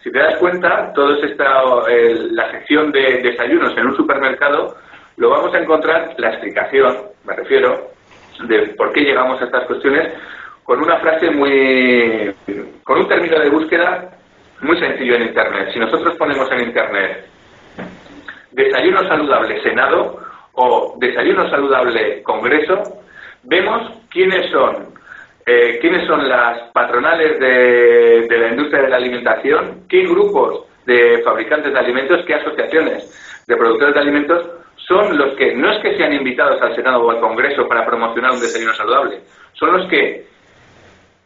Si 0.02 0.10
te 0.10 0.18
das 0.18 0.36
cuenta, 0.36 0.92
toda 0.94 1.16
esta, 1.24 1.62
eh, 1.90 2.14
la 2.30 2.50
sección 2.50 2.90
de 2.92 3.20
desayunos 3.22 3.76
en 3.76 3.86
un 3.86 3.96
supermercado 3.96 4.74
lo 5.16 5.30
vamos 5.30 5.54
a 5.54 5.58
encontrar 5.58 6.14
la 6.18 6.28
explicación, 6.30 6.96
me 7.24 7.34
refiero, 7.34 7.90
de 8.46 8.74
por 8.76 8.92
qué 8.92 9.00
llegamos 9.00 9.40
a 9.40 9.44
estas 9.44 9.66
cuestiones 9.66 10.12
con 10.64 10.82
una 10.82 10.98
frase 10.98 11.30
muy, 11.30 12.34
con 12.82 12.98
un 12.98 13.08
término 13.08 13.38
de 13.38 13.50
búsqueda 13.50 14.10
muy 14.60 14.78
sencillo 14.78 15.16
en 15.16 15.22
Internet. 15.24 15.70
Si 15.72 15.78
nosotros 15.78 16.16
ponemos 16.16 16.50
en 16.52 16.62
Internet 16.62 17.26
desayuno 18.50 19.06
saludable 19.06 19.62
Senado 19.62 20.18
o 20.54 20.96
desayuno 20.98 21.48
saludable 21.50 22.22
Congreso, 22.22 22.82
vemos 23.42 23.92
quiénes 24.10 24.50
son 24.50 24.94
eh, 25.46 25.78
quiénes 25.78 26.06
son 26.06 26.26
las 26.26 26.70
patronales 26.72 27.38
de, 27.38 28.26
de 28.26 28.38
la 28.38 28.48
industria 28.48 28.82
de 28.82 28.88
la 28.88 28.96
alimentación, 28.96 29.84
qué 29.90 30.04
grupos 30.04 30.64
de 30.86 31.20
fabricantes 31.22 31.72
de 31.72 31.78
alimentos, 31.78 32.24
qué 32.26 32.34
asociaciones 32.34 33.44
de 33.46 33.56
productores 33.56 33.94
de 33.94 34.00
alimentos 34.00 34.63
son 34.86 35.16
los 35.16 35.34
que 35.36 35.54
no 35.54 35.70
es 35.70 35.78
que 35.80 35.96
sean 35.96 36.12
invitados 36.12 36.60
al 36.60 36.74
Senado 36.74 37.04
o 37.04 37.10
al 37.10 37.20
Congreso 37.20 37.66
para 37.68 37.86
promocionar 37.86 38.32
un 38.32 38.40
desayuno 38.40 38.74
saludable, 38.74 39.20
son 39.54 39.72
los 39.72 39.88
que 39.88 40.26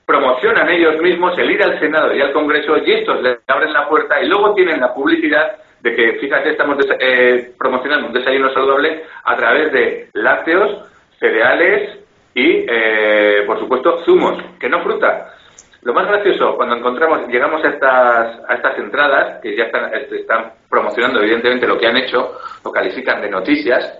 promocionan 0.06 0.68
ellos 0.70 1.00
mismos 1.02 1.36
el 1.38 1.50
ir 1.50 1.62
al 1.62 1.78
Senado 1.78 2.14
y 2.14 2.20
al 2.20 2.32
Congreso 2.32 2.78
y 2.78 2.92
estos 2.92 3.20
les 3.22 3.38
abren 3.46 3.72
la 3.72 3.88
puerta 3.88 4.20
y 4.22 4.26
luego 4.26 4.54
tienen 4.54 4.80
la 4.80 4.94
publicidad 4.94 5.56
de 5.80 5.94
que, 5.94 6.12
fíjate, 6.14 6.50
estamos 6.50 6.78
eh, 6.98 7.52
promocionando 7.58 8.08
un 8.08 8.12
desayuno 8.12 8.52
saludable 8.52 9.04
a 9.24 9.36
través 9.36 9.72
de 9.72 10.08
lácteos, 10.14 10.84
cereales 11.20 11.98
y, 12.34 12.64
eh, 12.68 13.42
por 13.46 13.58
supuesto, 13.58 13.98
zumos, 14.04 14.42
que 14.58 14.68
no 14.68 14.82
fruta. 14.82 15.34
Lo 15.82 15.94
más 15.94 16.08
gracioso, 16.08 16.56
cuando 16.56 16.76
encontramos, 16.76 17.28
llegamos 17.28 17.64
a 17.64 17.68
estas, 17.68 18.40
a 18.48 18.54
estas 18.54 18.78
entradas, 18.78 19.40
que 19.40 19.56
ya 19.56 19.64
están, 19.64 19.90
están 19.94 20.52
promocionando 20.68 21.20
evidentemente 21.20 21.66
lo 21.66 21.78
que 21.78 21.86
han 21.86 21.96
hecho, 21.96 22.38
lo 22.64 22.72
califican 22.72 23.22
de 23.22 23.30
noticias, 23.30 23.94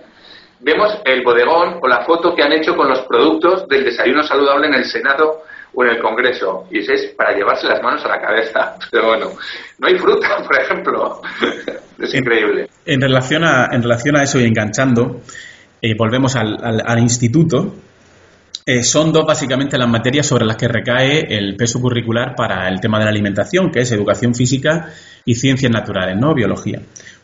vemos 0.59 1.01
el 1.05 1.23
bodegón 1.23 1.79
o 1.81 1.87
la 1.87 2.03
foto 2.03 2.35
que 2.35 2.43
han 2.43 2.51
hecho 2.51 2.75
con 2.75 2.89
los 2.89 2.99
productos 3.01 3.67
del 3.67 3.85
desayuno 3.85 4.23
saludable 4.23 4.67
en 4.67 4.73
el 4.73 4.85
Senado 4.85 5.43
o 5.73 5.83
en 5.83 5.91
el 5.91 5.99
Congreso. 5.99 6.67
Y 6.69 6.79
ese 6.79 6.95
es 6.95 7.05
para 7.15 7.33
llevarse 7.33 7.67
las 7.67 7.81
manos 7.81 8.03
a 8.03 8.09
la 8.09 8.19
cabeza. 8.19 8.75
Pero 8.91 9.07
bueno, 9.07 9.27
no 9.79 9.87
hay 9.87 9.97
fruta, 9.97 10.37
por 10.45 10.59
ejemplo. 10.59 11.21
es 11.99 12.13
increíble. 12.13 12.67
En, 12.85 12.99
relación, 12.99 13.45
a, 13.45 13.69
en 13.71 13.81
relación 13.81 14.17
a 14.17 14.23
eso 14.23 14.39
y 14.39 14.43
enganchando, 14.43 15.21
eh, 15.81 15.95
volvemos 15.97 16.35
al, 16.35 16.57
al 16.61 16.99
instituto 16.99 17.73
eh, 18.71 18.83
son 18.83 19.11
dos 19.11 19.25
básicamente 19.25 19.79
las 19.79 19.89
materias 19.89 20.27
sobre 20.27 20.45
las 20.45 20.55
que 20.55 20.67
recae 20.67 21.35
el 21.35 21.55
peso 21.55 21.81
curricular 21.81 22.35
para 22.35 22.67
el 22.69 22.79
tema 22.79 22.99
de 22.99 23.05
la 23.05 23.09
alimentación, 23.09 23.71
que 23.71 23.79
es 23.79 23.91
educación 23.91 24.35
física 24.35 24.93
y 25.25 25.33
ciencias 25.33 25.71
naturales, 25.71 26.15
¿no? 26.19 26.35
Biología. 26.35 26.79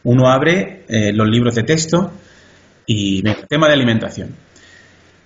Uno 0.06 0.28
abre 0.28 0.86
eh, 0.88 1.14
los 1.14 1.28
libros 1.30 1.54
de 1.54 1.62
texto 1.62 2.12
y 2.88 3.22
tema 3.48 3.68
de 3.68 3.74
alimentación. 3.74 4.36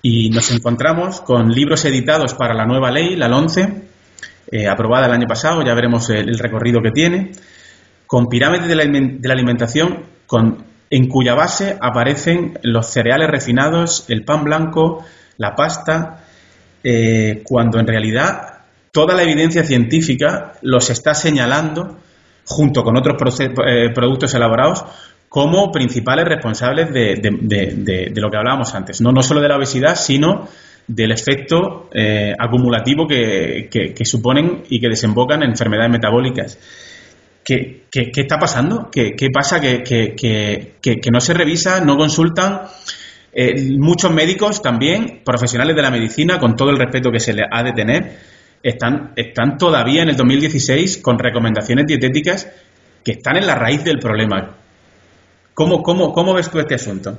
Y 0.01 0.29
nos 0.32 0.51
encontramos 0.51 1.21
con 1.21 1.53
libros 1.53 1.86
editados 1.86 2.34
para 2.34 2.53
la 2.53 2.65
nueva 2.65 2.91
ley, 2.91 3.15
la 3.15 3.27
11, 3.27 3.84
eh, 4.51 4.67
aprobada 4.67 5.05
el 5.05 5.13
año 5.13 5.27
pasado, 5.27 5.63
ya 5.63 5.73
veremos 5.73 6.10
el, 6.10 6.38
recorrido 6.38 6.82
que 6.82 6.91
tiene, 6.91 7.32
con 8.05 8.27
pirámides 8.27 8.67
de 8.67 8.75
la, 8.75 8.84
de 8.84 9.25
la 9.25 9.34
alimentación 9.34 10.03
con, 10.27 10.65
en 10.89 11.08
cuya 11.08 11.34
base 11.34 11.77
aparecen 11.79 12.60
los 12.62 12.88
cereales 12.88 13.29
refinados, 13.29 14.03
el 14.10 14.25
pan 14.25 14.43
blanco, 14.43 15.05
la 15.39 15.56
pasta, 15.56 16.23
eh, 16.84 17.41
cuando 17.43 17.80
en 17.80 17.88
realidad 17.88 18.60
toda 18.91 19.15
la 19.15 19.23
evidencia 19.23 19.63
científica 19.63 20.54
los 20.62 20.89
está 20.89 21.15
señalando, 21.15 21.97
junto 22.45 22.84
con 22.84 22.97
otros 22.97 23.39
eh, 23.39 23.89
productos 23.95 24.34
elaborados, 24.36 24.84
como 25.30 25.71
principales 25.71 26.25
responsables 26.25 26.91
de, 26.91 28.12
lo 28.15 28.30
que 28.30 28.38
hablábamos 28.38 28.75
antes. 28.75 28.99
No, 28.99 29.12
no 29.12 29.23
solo 29.23 29.41
de 29.41 29.47
la 29.47 29.58
obesidad, 29.58 29.95
sino 29.95 30.47
del 30.88 31.12
efecto 31.12 31.89
eh, 31.93 32.34
acumulativo 32.38 33.08
que, 33.08 33.93
suponen 34.04 34.63
y 34.69 34.82
que 34.82 34.89
desembocan 34.89 35.43
en 35.43 35.52
enfermedades 35.52 35.91
metabólicas. 35.91 36.60
¿Qué, 37.45 37.86
está 37.91 38.38
pasando? 38.38 38.89
¿Qué, 38.91 39.15
pasa? 39.32 39.62
Que, 39.62 41.10
no 41.12 41.21
se 41.21 41.34
revisa, 41.34 41.80
no 41.80 41.95
consultan. 41.95 42.63
Eh, 43.31 43.53
muchos 43.77 44.11
médicos 44.11 44.61
también, 44.61 45.21
profesionales 45.23 45.75
de 45.75 45.81
la 45.81 45.91
medicina, 45.91 46.39
con 46.39 46.55
todo 46.55 46.69
el 46.71 46.77
respeto 46.77 47.11
que 47.11 47.19
se 47.19 47.33
les 47.33 47.45
ha 47.51 47.63
de 47.63 47.73
tener, 47.73 48.03
están, 48.63 49.13
están 49.15 49.57
todavía 49.57 50.01
en 50.01 50.09
el 50.09 50.15
2016 50.15 51.01
con 51.01 51.19
recomendaciones 51.19 51.85
dietéticas 51.85 52.51
que 53.03 53.11
están 53.11 53.37
en 53.37 53.47
la 53.47 53.55
raíz 53.55 53.83
del 53.83 53.99
problema. 53.99 54.55
¿Cómo, 55.53 55.83
cómo, 55.83 56.13
cómo 56.13 56.33
ves 56.33 56.49
tú 56.49 56.59
este 56.59 56.75
asunto? 56.75 57.17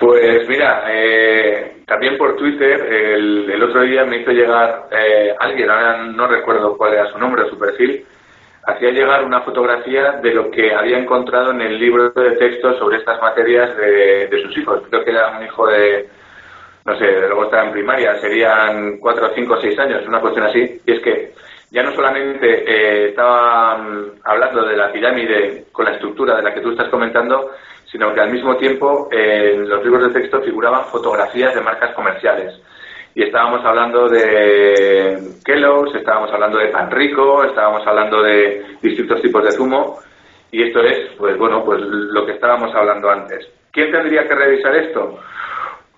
Pues 0.00 0.48
mira, 0.48 0.84
eh, 0.90 1.82
también 1.86 2.18
por 2.18 2.36
Twitter 2.36 2.80
el, 2.92 3.62
otro 3.62 3.82
día 3.82 4.04
me 4.04 4.20
hizo 4.20 4.30
llegar 4.30 4.88
eh, 4.92 5.34
alguien, 5.38 5.70
ahora 5.70 6.06
no 6.06 6.26
recuerdo 6.26 6.76
cuál 6.76 6.94
era 6.94 7.10
su 7.10 7.18
nombre 7.18 7.42
o 7.44 7.50
su 7.50 7.58
perfil, 7.58 8.04
hacía 8.66 8.90
llegar 8.90 9.24
una 9.24 9.40
fotografía 9.42 10.12
de 10.22 10.34
lo 10.34 10.50
que 10.50 10.74
había 10.74 10.98
encontrado 10.98 11.52
en 11.52 11.60
el 11.60 11.78
libro 11.78 12.10
de 12.10 12.32
texto 12.32 12.76
sobre 12.78 12.98
estas 12.98 13.20
materias 13.20 13.76
de, 13.76 14.26
de 14.26 14.42
sus 14.42 14.58
hijos. 14.58 14.82
Creo 14.90 15.04
que 15.04 15.10
era 15.10 15.38
un 15.38 15.44
hijo 15.44 15.66
de, 15.68 16.08
no 16.84 16.98
sé, 16.98 17.04
luego 17.20 17.44
estaba 17.44 17.64
en 17.64 17.72
primaria, 17.72 18.18
serían 18.20 18.98
cuatro, 18.98 19.30
cinco, 19.34 19.56
seis 19.60 19.78
años, 19.78 20.06
una 20.06 20.20
cuestión 20.20 20.46
así. 20.46 20.80
Y 20.84 20.92
es 20.92 21.00
que 21.00 21.32
ya 21.70 21.82
no 21.82 21.92
solamente 21.92 22.64
eh, 22.66 23.08
estaban 23.10 24.12
hablando 24.24 24.64
de 24.64 24.76
la 24.76 24.90
pirámide 24.92 25.66
con 25.70 25.84
la 25.84 25.92
estructura 25.92 26.36
de 26.36 26.42
la 26.42 26.52
que 26.52 26.60
tú 26.60 26.70
estás 26.70 26.88
comentando, 26.88 27.50
sino 27.90 28.12
que 28.12 28.20
al 28.20 28.30
mismo 28.30 28.56
tiempo 28.56 29.08
eh, 29.12 29.52
en 29.54 29.68
los 29.68 29.84
libros 29.84 30.08
de 30.08 30.20
texto 30.20 30.40
figuraban 30.42 30.84
fotografías 30.86 31.54
de 31.54 31.60
marcas 31.60 31.94
comerciales. 31.94 32.60
Y 33.16 33.22
estábamos 33.22 33.64
hablando 33.64 34.10
de 34.10 35.16
Kellogg's, 35.42 35.94
estábamos 35.94 36.30
hablando 36.30 36.58
de 36.58 36.68
Pan 36.68 36.90
Rico, 36.90 37.44
estábamos 37.44 37.80
hablando 37.86 38.22
de 38.22 38.62
distintos 38.82 39.22
tipos 39.22 39.42
de 39.42 39.52
zumo. 39.52 40.00
Y 40.52 40.64
esto 40.64 40.82
es, 40.82 41.12
pues 41.16 41.38
bueno, 41.38 41.64
pues 41.64 41.80
lo 41.80 42.26
que 42.26 42.32
estábamos 42.32 42.74
hablando 42.74 43.08
antes. 43.08 43.48
¿Quién 43.72 43.90
tendría 43.90 44.28
que 44.28 44.34
revisar 44.34 44.76
esto? 44.76 45.18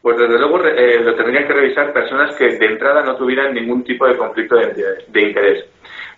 Pues 0.00 0.16
desde 0.16 0.38
luego 0.38 0.64
eh, 0.64 1.00
lo 1.00 1.16
tendrían 1.16 1.48
que 1.48 1.54
revisar 1.54 1.92
personas 1.92 2.37
que 2.37 2.57
de 2.57 2.66
entrada 2.66 3.02
no 3.02 3.16
tuvieran 3.16 3.52
ningún 3.52 3.83
tipo 3.83 4.07
de 4.07 4.16
conflicto 4.16 4.54
de, 4.54 5.20
interés. 5.20 5.64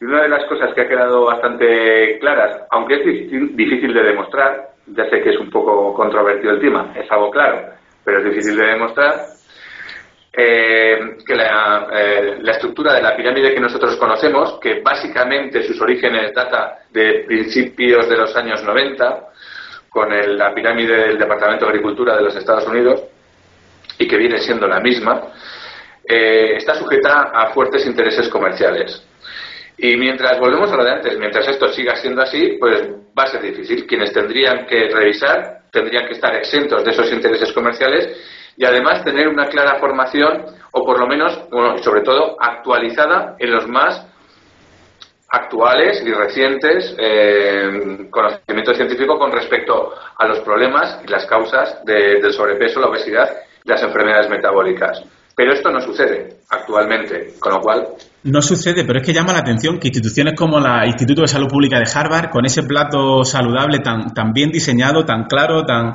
Y 0.03 0.05
una 0.05 0.25
de 0.25 0.29
las 0.29 0.45
cosas 0.45 0.75
que 0.75 0.83
ha 0.83 0.89
quedado 0.89 1.25
bastante 1.25 2.19
claras, 2.19 2.67
aunque 2.73 2.97
es 2.97 3.57
difícil 3.57 3.95
de 3.95 4.03
demostrar, 4.03 4.69
ya 4.89 5.09
sé 5.09 5.23
que 5.23 5.31
es 5.31 5.39
un 5.39 5.49
poco 5.49 5.95
controvertido 5.95 6.53
el 6.53 6.61
tema, 6.61 6.93
es 6.95 7.11
algo 7.11 7.31
claro, 7.31 7.71
pero 8.05 8.19
es 8.19 8.25
difícil 8.25 8.59
de 8.59 8.67
demostrar, 8.67 9.40
eh, 10.33 11.17
que 11.27 11.35
la, 11.35 11.89
eh, 11.93 12.39
la, 12.41 12.53
estructura 12.53 12.95
de 12.95 13.03
la 13.03 13.17
pirámide 13.17 13.53
que 13.53 13.61
nosotros 13.61 13.97
conocemos, 13.97 14.61
que 14.61 14.81
básicamente 14.81 15.65
sus 15.65 15.81
orígenes 15.81 16.33
data 16.33 16.79
de 16.91 17.25
principios 17.27 18.09
de 18.09 18.17
los 18.17 18.35
años 18.37 18.63
90, 18.63 19.29
con 19.89 20.09
la 20.39 20.55
pirámide 20.55 21.09
del 21.09 21.19
Departamento 21.19 21.65
de 21.65 21.71
Agricultura 21.73 22.17
de 22.17 22.23
los 22.23 22.37
Estados 22.37 22.65
Unidos, 22.67 23.03
y 23.99 24.07
que 24.07 24.17
viene 24.17 24.39
siendo 24.39 24.69
la 24.69 24.79
misma, 24.79 25.21
eh, 26.09 26.55
está 26.57 26.75
sujeta 26.77 27.33
a 27.35 27.51
fuertes 27.51 27.85
intereses 27.87 28.29
comerciales. 28.29 29.05
Y 29.77 29.97
mientras 29.97 30.39
volvemos 30.39 30.71
a 30.71 30.77
lo 30.77 30.85
de 30.85 30.93
antes, 30.93 31.19
mientras 31.19 31.49
esto 31.49 31.69
siga 31.73 31.97
siendo 31.97 32.23
así, 32.23 32.57
pues 32.61 32.89
va 33.19 33.25
a 33.25 33.27
ser 33.27 33.43
difícil. 33.43 33.87
Quienes 33.87 34.13
tendrían 34.13 34.67
que 34.67 34.89
revisar 34.91 35.63
tendrían 35.73 36.07
que 36.07 36.13
estar 36.13 36.35
exentos 36.35 36.85
de 36.85 36.91
esos 36.91 37.11
intereses 37.13 37.53
comerciales 37.53 38.09
y 38.57 38.65
además 38.65 39.05
tener 39.05 39.29
una 39.29 39.47
clara 39.47 39.79
formación 39.79 40.47
o 40.73 40.85
por 40.85 40.99
lo 40.99 41.07
menos, 41.07 41.49
bueno, 41.51 41.79
sobre 41.79 42.03
todo 42.03 42.37
actualizada 42.41 43.37
en 43.39 43.51
los 43.51 43.67
más 43.67 44.07
actuales 45.29 46.03
y 46.05 46.13
recientes 46.13 46.95
eh, 46.99 48.09
conocimientos 48.11 48.77
científicos 48.77 49.19
con 49.19 49.31
respecto 49.31 49.93
a 50.17 50.27
los 50.27 50.41
problemas 50.41 51.01
y 51.05 51.09
las 51.09 51.25
causas 51.27 51.85
del 51.85 52.33
sobrepeso, 52.33 52.81
la 52.81 52.89
obesidad 52.89 53.29
las 53.65 53.83
enfermedades 53.83 54.29
metabólicas. 54.29 55.03
Pero 55.35 55.53
esto 55.53 55.71
no 55.71 55.81
sucede 55.81 56.41
actualmente, 56.51 57.35
con 57.39 57.55
lo 57.55 57.61
cual... 57.61 57.89
No 58.25 58.43
sucede, 58.43 58.85
pero 58.85 59.01
es 59.01 59.07
que 59.07 59.13
llama 59.13 59.33
la 59.33 59.39
atención 59.39 59.79
que 59.79 59.89
instituciones 59.89 60.35
como 60.37 60.59
el 60.59 60.87
Instituto 60.87 61.23
de 61.23 61.29
Salud 61.29 61.49
Pública 61.49 61.79
de 61.79 61.89
Harvard, 61.93 62.31
con 62.31 62.45
ese 62.45 62.65
plato 62.65 63.25
saludable 63.25 63.79
tan, 63.79 64.13
tan 64.13 64.33
bien 64.33 64.51
diseñado, 64.51 65.05
tan 65.05 65.25
claro, 65.25 65.65
tan 65.65 65.95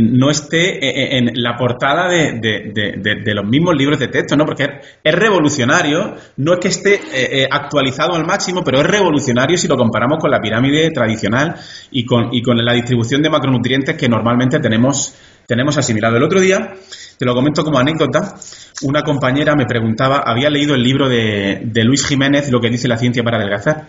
no 0.00 0.30
esté 0.30 1.18
en 1.18 1.30
la 1.34 1.56
portada 1.56 2.08
de, 2.08 3.34
los 3.34 3.44
mismos 3.44 3.74
libros 3.76 3.98
de 3.98 4.08
texto, 4.08 4.36
¿no? 4.36 4.44
Porque 4.44 4.66
es 5.02 5.14
revolucionario, 5.14 6.14
no 6.36 6.54
es 6.54 6.58
que 6.60 6.68
esté 6.68 6.94
eh, 6.94 7.00
eh, 7.42 7.48
actualizado 7.50 8.14
al 8.14 8.24
máximo, 8.24 8.62
pero 8.64 8.80
es 8.80 8.86
revolucionario 8.86 9.58
si 9.58 9.68
lo 9.68 9.76
comparamos 9.76 10.18
con 10.18 10.30
la 10.30 10.40
pirámide 10.40 10.90
tradicional 10.90 11.56
y 11.90 12.04
con, 12.06 12.28
y 12.32 12.42
con 12.42 12.56
la 12.56 12.72
distribución 12.72 13.22
de 13.22 13.30
macronutrientes 13.30 13.96
que 13.96 14.08
normalmente 14.08 14.58
tenemos 14.60 15.14
tenemos 15.46 15.76
asimilado. 15.76 16.16
El 16.16 16.22
otro 16.22 16.40
día, 16.40 16.74
te 17.18 17.24
lo 17.24 17.34
comento 17.34 17.64
como 17.64 17.78
anécdota, 17.78 18.36
una 18.82 19.02
compañera 19.02 19.54
me 19.54 19.66
preguntaba, 19.66 20.22
había 20.24 20.50
leído 20.50 20.74
el 20.74 20.82
libro 20.82 21.08
de, 21.08 21.60
Luis 21.84 22.06
Jiménez, 22.06 22.50
Lo 22.50 22.60
que 22.60 22.70
dice 22.70 22.88
la 22.88 22.96
ciencia 22.96 23.22
para 23.22 23.36
adelgazar. 23.36 23.88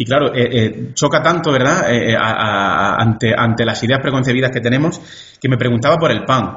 Y 0.00 0.04
claro, 0.06 0.34
eh, 0.34 0.48
eh, 0.50 0.90
choca 0.94 1.22
tanto, 1.22 1.52
¿verdad?, 1.52 1.92
eh, 1.92 2.16
ante, 2.18 3.34
ante 3.36 3.66
las 3.66 3.82
ideas 3.84 4.00
preconcebidas 4.00 4.50
que 4.50 4.62
tenemos, 4.62 4.98
que 5.38 5.46
me 5.46 5.58
preguntaba 5.58 5.98
por 5.98 6.10
el 6.10 6.24
pan. 6.24 6.56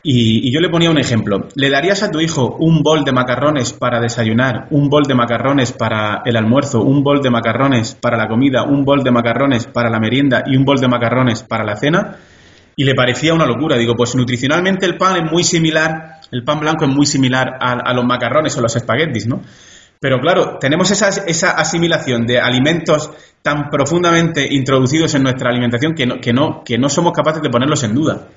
Y, 0.00 0.46
y, 0.46 0.54
yo 0.54 0.60
le 0.60 0.68
ponía 0.68 0.92
un 0.92 0.98
ejemplo. 0.98 1.48
¿Le 1.56 1.70
darías 1.70 2.04
a 2.04 2.12
tu 2.12 2.20
hijo 2.20 2.54
un 2.60 2.84
bol 2.84 3.02
de 3.02 3.10
macarrones 3.10 3.72
para 3.72 3.98
desayunar, 3.98 4.68
un 4.70 4.88
bol 4.88 5.02
de 5.08 5.14
macarrones 5.16 5.72
para 5.72 6.22
el 6.24 6.36
almuerzo, 6.36 6.82
un 6.82 7.02
bol 7.02 7.20
de 7.20 7.30
macarrones 7.30 7.96
para 7.96 8.16
la 8.16 8.28
comida, 8.28 8.62
un 8.62 8.84
bol 8.84 9.02
de 9.02 9.10
macarrones 9.10 9.66
para 9.66 9.90
la 9.90 9.98
merienda 9.98 10.44
y 10.46 10.56
un 10.56 10.64
bol 10.64 10.76
de 10.76 10.86
macarrones 10.86 11.42
para 11.42 11.64
la 11.64 11.74
cena? 11.74 12.16
y 12.76 12.84
le 12.84 12.94
parecía 12.94 13.34
una 13.34 13.46
locura. 13.46 13.76
Digo, 13.76 13.94
pues 13.96 14.14
nutricionalmente 14.14 14.86
el 14.86 14.96
pan 14.96 15.24
es 15.24 15.30
muy 15.30 15.44
similar, 15.44 16.20
el 16.30 16.44
pan 16.44 16.60
blanco 16.60 16.84
es 16.84 16.90
muy 16.90 17.06
similar 17.06 17.56
a, 17.60 17.92
los 17.92 18.04
macarrones 18.04 18.56
o 18.56 18.60
los 18.60 18.74
espaguetis, 18.74 19.26
¿no? 19.26 19.42
Pero 20.04 20.20
claro, 20.20 20.58
tenemos 20.60 20.90
esa, 20.90 21.08
esa, 21.24 21.52
asimilación 21.52 22.26
de 22.26 22.38
alimentos 22.38 23.08
tan 23.42 23.70
profundamente 23.70 24.46
introducidos 24.50 25.14
en 25.14 25.22
nuestra 25.22 25.48
alimentación 25.48 25.94
que 25.94 26.04
no, 26.04 26.20
que 26.20 26.30
no, 26.30 26.62
que 26.62 26.76
no 26.76 26.90
somos 26.90 27.14
capaces 27.14 27.40
de 27.40 27.48
ponerlos 27.48 27.82
en 27.84 27.94
duda. 27.94 28.28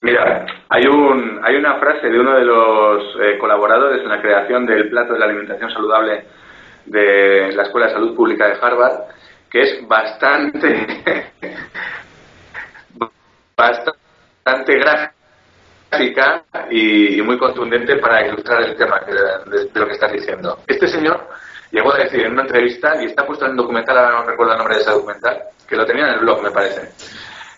Mira, 0.00 0.46
hay, 0.68 0.86
un, 0.86 1.40
hay 1.42 1.56
una 1.56 1.80
frase 1.80 2.06
de 2.08 2.20
uno 2.20 2.36
de 2.36 2.44
los 2.44 3.02
eh, 3.20 3.36
colaboradores 3.36 4.00
en 4.00 4.10
la 4.10 4.22
creación 4.22 4.64
del 4.64 4.90
plato 4.90 5.14
de 5.14 5.18
la 5.18 5.24
alimentación 5.24 5.72
saludable 5.72 6.24
de 6.86 7.50
la 7.52 7.64
Escuela 7.64 7.88
de 7.88 7.94
Salud 7.94 8.14
Pública 8.14 8.46
de 8.46 8.54
Harvard, 8.62 9.00
que 9.50 9.60
es 9.60 9.88
bastante 9.88 10.86
bastante 13.56 14.78
gráfica 14.78 15.21
y, 16.70 17.22
muy 17.22 17.38
contundente 17.38 17.96
para 17.96 18.26
ilustrar 18.26 18.62
el 18.62 18.76
tema 18.76 19.00
de, 19.00 19.68
lo 19.72 19.86
que 19.86 19.92
estás 19.92 20.12
diciendo. 20.12 20.58
Este 20.66 20.88
señor 20.88 21.28
llegó 21.70 21.94
a 21.94 21.98
decir 21.98 22.20
en 22.20 22.32
una 22.32 22.42
entrevista, 22.42 23.00
y 23.00 23.06
está 23.06 23.26
puesto 23.26 23.46
en 23.46 23.56
documental, 23.56 23.98
ahora 23.98 24.20
no 24.20 24.24
recuerdo 24.24 24.52
el 24.52 24.58
nombre 24.58 24.76
de 24.76 24.82
ese 24.82 24.90
documental, 24.90 25.42
que 25.68 25.76
lo 25.76 25.86
tenía 25.86 26.08
en 26.08 26.14
el 26.14 26.20
blog, 26.20 26.42
me 26.42 26.50
parece. 26.50 26.90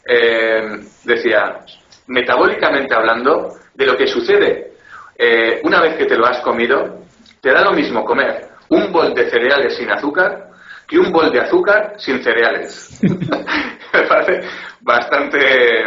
Eh, 0.07 0.81
decía, 1.05 1.61
metabólicamente 2.09 2.95
hablando, 2.95 3.55
de 3.75 3.87
lo 3.87 3.97
que 3.97 4.07
sucede 4.07 4.75
eh, 5.17 5.61
una 5.65 5.81
vez 5.81 5.97
que 5.97 6.07
te 6.07 6.17
lo 6.17 6.27
has 6.27 6.41
comido, 6.41 7.03
te 7.41 7.53
da 7.53 7.65
lo 7.65 7.73
mismo 7.73 8.05
comer 8.05 8.49
un 8.69 8.91
bol 8.93 9.15
de 9.15 9.31
cereales 9.31 9.77
sin 9.77 9.91
azúcar 9.91 10.49
que 10.87 10.99
un 10.99 11.13
bol 11.13 11.31
de 11.31 11.41
azúcar 11.41 11.95
sin 11.99 12.23
cereales. 12.23 12.99
me 13.03 14.03
parece 14.03 14.49
bastante, 14.85 15.39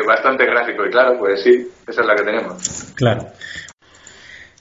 bastante 0.06 0.46
gráfico. 0.46 0.86
Y 0.86 0.90
claro, 0.90 1.18
pues 1.20 1.44
sí, 1.44 1.68
esa 1.88 2.02
es 2.02 2.08
la 2.08 2.16
que 2.16 2.24
tenemos. 2.24 2.94
Claro. 2.96 3.28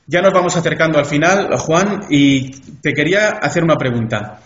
Ya 0.06 0.22
nos 0.22 0.32
vamos 0.32 0.56
acercando 0.56 0.98
al 0.98 1.06
final, 1.06 1.48
Juan, 1.58 2.04
y 2.10 2.52
te 2.80 2.92
quería 2.92 3.30
hacer 3.30 3.64
una 3.64 3.76
pregunta. 3.76 4.40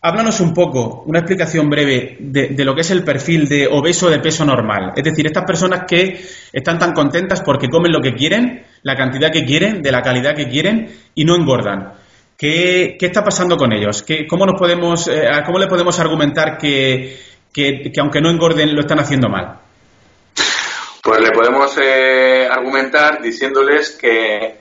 Háblanos 0.00 0.40
un 0.40 0.52
poco, 0.52 1.04
una 1.06 1.20
explicación 1.20 1.70
breve 1.70 2.16
de, 2.18 2.64
lo 2.64 2.74
que 2.74 2.80
es 2.82 2.90
el 2.90 3.04
perfil 3.04 3.48
de 3.48 3.68
obeso 3.68 4.10
de 4.10 4.18
peso 4.18 4.44
normal. 4.44 4.92
Es 4.96 5.04
decir, 5.04 5.26
estas 5.26 5.44
personas 5.44 5.84
que 5.86 6.20
están 6.52 6.78
tan 6.78 6.92
contentas 6.92 7.42
porque 7.42 7.68
comen 7.68 7.92
lo 7.92 8.00
que 8.00 8.12
quieren, 8.12 8.64
la 8.82 8.96
cantidad 8.96 9.30
que 9.30 9.44
quieren, 9.44 9.80
de 9.80 9.92
la 9.92 10.02
calidad 10.02 10.34
que 10.34 10.48
quieren 10.48 10.90
y 11.14 11.24
no 11.24 11.36
engordan. 11.36 11.92
¿Qué, 12.36 12.96
qué 12.98 13.06
está 13.06 13.22
pasando 13.22 13.56
con 13.56 13.72
ellos? 13.72 14.02
¿Qué, 14.02 14.26
cómo, 14.26 14.44
nos 14.44 14.58
podemos, 14.58 15.08
eh, 15.08 15.26
¿Cómo 15.46 15.58
le 15.58 15.68
podemos 15.68 15.98
argumentar 16.00 16.58
que, 16.58 17.16
que, 17.54 17.92
aunque 18.00 18.20
no 18.20 18.30
engorden 18.30 18.74
lo 18.74 18.80
están 18.80 18.98
haciendo 18.98 19.28
mal? 19.28 19.60
Pues 21.02 21.20
le 21.20 21.30
podemos 21.30 21.78
eh, 21.80 22.48
argumentar 22.50 23.22
diciéndoles 23.22 23.90
que 23.90 24.56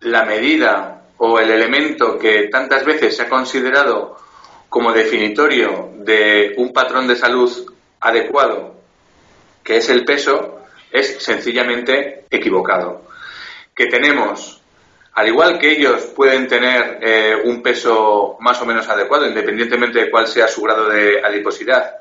la 0.00 0.24
medida 0.24 1.06
o 1.16 1.38
el 1.38 1.50
elemento 1.50 2.18
que 2.18 2.48
tantas 2.48 2.84
veces 2.84 3.16
se 3.16 3.22
ha 3.22 3.28
considerado 3.28 4.18
como 4.68 4.92
definitorio 4.92 5.92
de 5.98 6.54
un 6.58 6.72
patrón 6.72 7.06
de 7.08 7.16
salud 7.16 7.50
adecuado, 8.00 8.74
que 9.62 9.76
es 9.76 9.88
el 9.88 10.04
peso, 10.04 10.60
es 10.92 11.22
sencillamente 11.22 12.26
equivocado. 12.28 13.04
Que 13.74 13.86
tenemos, 13.86 14.60
al 15.14 15.28
igual 15.28 15.58
que 15.58 15.72
ellos 15.72 16.06
pueden 16.06 16.48
tener 16.48 16.98
eh, 17.00 17.36
un 17.44 17.62
peso 17.62 18.36
más 18.40 18.60
o 18.60 18.66
menos 18.66 18.88
adecuado, 18.88 19.26
independientemente 19.26 20.00
de 20.00 20.10
cuál 20.10 20.26
sea 20.26 20.48
su 20.48 20.62
grado 20.62 20.88
de 20.88 21.22
adiposidad, 21.24 21.96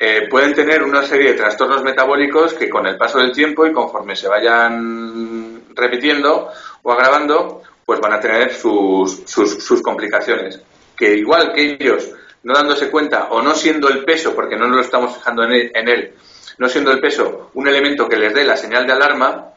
eh, 0.00 0.26
pueden 0.30 0.54
tener 0.54 0.82
una 0.82 1.02
serie 1.02 1.32
de 1.32 1.38
trastornos 1.38 1.82
metabólicos 1.82 2.54
que 2.54 2.68
con 2.68 2.86
el 2.86 2.96
paso 2.96 3.18
del 3.18 3.32
tiempo 3.32 3.66
y 3.66 3.72
conforme 3.72 4.16
se 4.16 4.28
vayan 4.28 5.62
repitiendo 5.74 6.50
o 6.82 6.92
agravando, 6.92 7.62
pues 7.84 8.00
van 8.00 8.12
a 8.12 8.20
tener 8.20 8.54
sus, 8.54 9.22
sus, 9.26 9.82
complicaciones. 9.82 10.60
Que 10.96 11.14
igual 11.14 11.52
que 11.52 11.76
ellos, 11.80 12.10
no 12.42 12.54
dándose 12.54 12.90
cuenta 12.90 13.28
o 13.30 13.42
no 13.42 13.54
siendo 13.54 13.88
el 13.88 14.04
peso, 14.04 14.34
porque 14.34 14.56
no 14.56 14.68
lo 14.68 14.80
estamos 14.80 15.14
fijando 15.16 15.44
en 15.44 15.88
él 15.88 16.14
no 16.58 16.68
siendo 16.68 16.90
el 16.90 17.00
peso 17.00 17.50
un 17.54 17.68
elemento 17.68 18.08
que 18.08 18.16
les 18.16 18.34
dé 18.34 18.44
la 18.44 18.56
señal 18.56 18.86
de 18.86 18.92
alarma, 18.92 19.52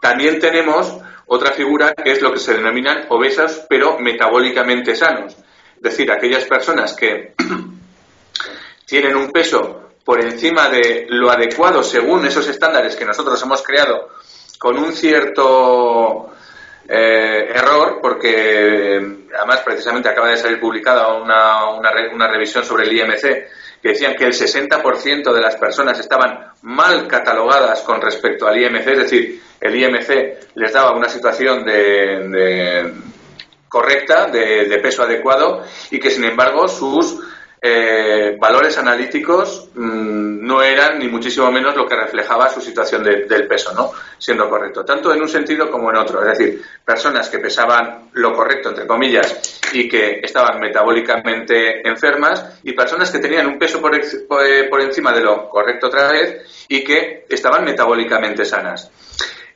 también 0.00 0.40
tenemos 0.40 0.94
otra 1.28 1.52
figura 1.52 1.94
que 1.94 2.12
es 2.12 2.20
lo 2.20 2.32
que 2.32 2.38
se 2.38 2.54
denominan 2.54 3.06
obesas 3.08 3.66
pero 3.68 3.98
metabólicamente 3.98 4.94
sanos. 4.94 5.36
Es 5.76 5.82
decir, 5.82 6.10
aquellas 6.10 6.44
personas 6.44 6.94
que 6.94 7.34
tienen 8.86 9.16
un 9.16 9.30
peso 9.30 9.90
por 10.04 10.20
encima 10.20 10.68
de 10.68 11.06
lo 11.08 11.30
adecuado 11.30 11.82
según 11.82 12.26
esos 12.26 12.48
estándares 12.48 12.96
que 12.96 13.04
nosotros 13.04 13.40
hemos 13.42 13.62
creado 13.62 14.08
con 14.58 14.78
un 14.78 14.92
cierto 14.92 16.30
eh, 16.88 17.52
error, 17.54 17.98
porque 18.00 18.98
además 19.36 19.60
precisamente 19.62 20.08
acaba 20.08 20.30
de 20.30 20.38
salir 20.38 20.58
publicada 20.58 21.08
una, 21.14 21.68
una, 21.70 21.90
una 22.12 22.28
revisión 22.28 22.64
sobre 22.64 22.84
el 22.84 22.98
IMC 22.98 23.20
que 23.82 23.90
decían 23.90 24.16
que 24.16 24.24
el 24.24 24.32
60% 24.32 25.32
de 25.32 25.40
las 25.40 25.56
personas 25.56 25.98
estaban 26.00 26.52
mal 26.62 27.06
catalogadas 27.06 27.82
con 27.82 28.00
respecto 28.00 28.46
al 28.46 28.58
IMC, 28.58 28.86
es 28.88 28.98
decir, 28.98 29.42
el 29.60 29.74
IMC 29.74 30.54
les 30.54 30.72
daba 30.72 30.96
una 30.96 31.08
situación 31.08 31.64
de, 31.64 32.92
correcta, 33.68 34.26
de, 34.26 34.78
peso 34.82 35.02
adecuado, 35.02 35.64
y 35.90 35.98
que 35.98 36.10
sin 36.10 36.24
embargo 36.24 36.68
sus 36.68 37.18
eh, 37.60 38.36
valores 38.38 38.78
analíticos 38.78 39.70
mm, 39.74 40.46
no 40.46 40.62
eran 40.62 40.98
ni 40.98 41.08
muchísimo 41.08 41.50
menos 41.50 41.74
lo 41.74 41.88
que 41.88 41.96
reflejaba 41.96 42.48
su 42.48 42.60
situación 42.60 43.02
del 43.02 43.48
peso, 43.48 43.74
¿no? 43.74 43.90
Siendo 44.16 44.48
correcto, 44.48 44.84
tanto 44.84 45.12
en 45.12 45.20
un 45.20 45.28
sentido 45.28 45.68
como 45.68 45.90
en 45.90 45.96
otro. 45.96 46.22
Es 46.22 46.38
decir, 46.38 46.62
personas 46.84 47.28
que 47.28 47.40
pesaban 47.40 48.10
lo 48.12 48.32
correcto, 48.32 48.68
entre 48.68 48.86
comillas, 48.86 49.60
y 49.72 49.88
que 49.88 50.20
estaban 50.22 50.60
metabólicamente 50.60 51.86
enfermas, 51.86 52.60
y 52.62 52.72
personas 52.72 53.10
que 53.10 53.18
tenían 53.18 53.48
un 53.48 53.58
peso 53.58 53.80
por, 53.80 54.00
por 54.70 54.80
encima 54.80 55.12
de 55.12 55.20
lo 55.20 55.48
correcto 55.48 55.88
otra 55.88 56.12
vez 56.12 56.66
y 56.68 56.84
que 56.84 57.26
estaban 57.28 57.64
metabólicamente 57.64 58.44
sanas. 58.44 58.90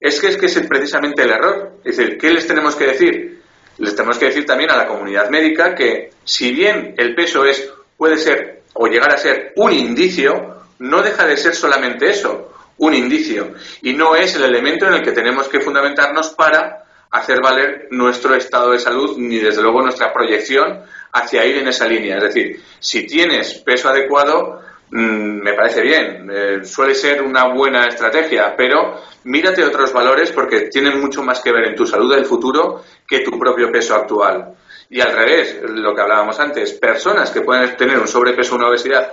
Es 0.03 0.21
que 0.21 0.27
es 0.27 0.37
que 0.37 0.47
es 0.47 0.67
precisamente 0.67 1.23
el 1.23 1.31
error. 1.31 1.79
Es 1.85 1.97
decir, 1.97 2.19
¿qué 2.19 2.31
les 2.31 2.45
tenemos 2.45 2.75
que 2.75 2.87
decir? 2.87 3.41
Les 3.79 3.95
tenemos 3.95 4.19
que 4.19 4.27
decir 4.27 4.45
también 4.45 4.73
a 4.73 4.77
la 4.77 4.89
comunidad 4.89 5.31
médica 5.31 5.77
que 5.77 6.11
si 6.25 6.53
bien 6.53 6.95
el 6.99 7.15
peso 7.15 7.45
es 7.45 7.73
puede 7.97 8.19
ser 8.19 8.63
o 8.75 8.89
llegar 8.89 9.13
a 9.13 9.17
ser 9.17 9.53
un 9.55 9.73
indicio, 9.73 10.57
no 10.81 11.03
deja 11.03 11.25
de 11.25 11.37
ser 11.37 11.55
solamente 11.55 12.11
eso, 12.11 12.53
un 12.79 12.95
indicio, 12.95 13.55
y 13.83 13.93
no 13.93 14.17
es 14.17 14.35
el 14.35 14.43
elemento 14.43 14.87
en 14.87 14.95
el 14.95 15.03
que 15.03 15.13
tenemos 15.13 15.47
que 15.47 15.61
fundamentarnos 15.61 16.31
para 16.31 16.85
hacer 17.13 17.41
valer 17.41 17.87
nuestro 17.91 18.35
estado 18.35 18.73
de 18.73 18.81
salud 18.81 19.17
ni 19.19 19.39
desde 19.39 19.63
luego 19.63 19.83
nuestra 19.83 20.13
proyección 20.13 20.83
hacia 21.13 21.45
ir 21.45 21.59
en 21.59 21.69
esa 21.69 21.87
línea. 21.87 22.17
Es 22.17 22.25
decir, 22.25 22.61
si 22.81 23.07
tienes 23.07 23.55
peso 23.59 23.89
adecuado, 23.89 24.63
mm, 24.93 25.43
me 25.43 25.55
parece 25.55 25.83
bien, 25.83 26.31
eh, 26.33 26.65
suele 26.65 26.95
ser 26.95 27.23
una 27.23 27.49
buena 27.49 27.87
estrategia, 27.87 28.55
pero 28.57 29.01
mírate 29.25 29.65
otros 29.65 29.93
valores 29.93 30.31
porque 30.33 30.69
tienen 30.69 31.01
mucho 31.01 31.23
más 31.23 31.41
que 31.41 31.53
ver 31.53 31.65
en 31.65 31.75
tu 31.75 31.87
salud 31.87 32.15
del 32.15 32.25
futuro 32.25 32.85
que 33.07 33.21
tu 33.21 33.39
propio 33.39 33.71
peso 33.73 33.95
actual. 33.95 34.55
Y 34.91 35.01
al 35.01 35.17
revés, 35.17 35.59
lo 35.63 35.95
que 35.95 36.03
hablábamos 36.03 36.39
antes, 36.39 36.75
personas 36.75 37.31
que 37.31 37.41
pueden 37.41 37.77
tener 37.77 37.99
un 37.99 38.07
sobrepeso 38.07 38.55
o 38.55 38.59
una 38.59 38.69
obesidad. 38.69 39.11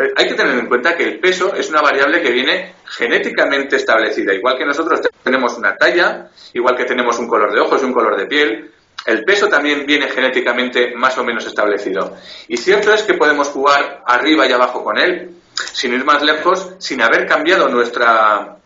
Eh, 0.00 0.12
hay 0.16 0.28
que 0.28 0.34
tener 0.34 0.56
en 0.56 0.68
cuenta 0.68 0.96
que 0.96 1.02
el 1.02 1.18
peso 1.18 1.52
es 1.54 1.68
una 1.68 1.82
variable 1.82 2.22
que 2.22 2.30
viene 2.30 2.74
genéticamente 2.84 3.76
establecida. 3.76 4.32
Igual 4.32 4.56
que 4.56 4.64
nosotros 4.64 5.00
tenemos 5.22 5.58
una 5.58 5.74
talla, 5.74 6.28
igual 6.52 6.76
que 6.76 6.84
tenemos 6.84 7.18
un 7.18 7.26
color 7.26 7.52
de 7.52 7.60
ojos 7.60 7.82
y 7.82 7.84
un 7.84 7.92
color 7.92 8.16
de 8.16 8.26
piel, 8.26 8.70
el 9.06 9.22
peso 9.24 9.48
también 9.48 9.86
viene 9.86 10.08
genéticamente 10.08 10.92
más 10.96 11.16
o 11.16 11.24
menos 11.24 11.46
establecido. 11.46 12.16
Y 12.48 12.56
cierto 12.56 12.92
es 12.92 13.02
que 13.02 13.14
podemos 13.14 13.48
jugar 13.48 14.02
arriba 14.04 14.46
y 14.46 14.52
abajo 14.52 14.82
con 14.82 14.98
él, 14.98 15.30
sin 15.54 15.94
ir 15.94 16.04
más 16.04 16.22
lejos, 16.22 16.72
sin 16.78 17.00
haber 17.00 17.26
cambiado 17.26 17.68
nuestra, 17.68 18.56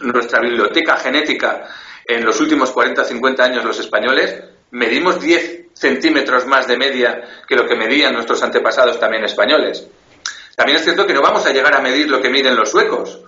nuestra 0.00 0.40
biblioteca 0.40 0.96
genética 0.98 1.68
en 2.04 2.24
los 2.24 2.38
últimos 2.40 2.70
40 2.70 3.04
50 3.04 3.44
años 3.44 3.64
los 3.64 3.78
españoles, 3.80 4.42
medimos 4.72 5.20
10 5.20 5.62
centímetros 5.72 6.46
más 6.46 6.66
de 6.66 6.76
media 6.76 7.22
que 7.48 7.56
lo 7.56 7.66
que 7.66 7.74
medían 7.74 8.12
nuestros 8.12 8.42
antepasados 8.42 9.00
también 9.00 9.24
españoles. 9.24 9.86
También 10.54 10.78
es 10.78 10.84
cierto 10.84 11.06
que 11.06 11.14
no 11.14 11.22
vamos 11.22 11.46
a 11.46 11.52
llegar 11.52 11.74
a 11.74 11.80
medir 11.80 12.08
lo 12.10 12.20
que 12.20 12.28
miden 12.28 12.56
los 12.56 12.70
suecos. 12.70 13.20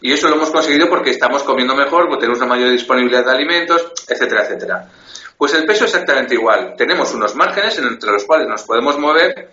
Y 0.00 0.12
eso 0.12 0.28
lo 0.28 0.36
hemos 0.36 0.50
conseguido 0.50 0.88
porque 0.88 1.10
estamos 1.10 1.42
comiendo 1.42 1.74
mejor, 1.74 2.06
porque 2.06 2.20
tenemos 2.20 2.38
una 2.38 2.48
mayor 2.48 2.70
disponibilidad 2.70 3.24
de 3.24 3.32
alimentos, 3.32 3.92
etcétera, 4.06 4.44
etcétera. 4.44 4.88
Pues 5.36 5.54
el 5.54 5.66
peso 5.66 5.84
es 5.84 5.92
exactamente 5.92 6.34
igual. 6.34 6.74
Tenemos 6.76 7.12
unos 7.14 7.34
márgenes 7.34 7.78
entre 7.78 8.12
los 8.12 8.24
cuales 8.24 8.48
nos 8.48 8.62
podemos 8.64 8.98
mover 8.98 9.50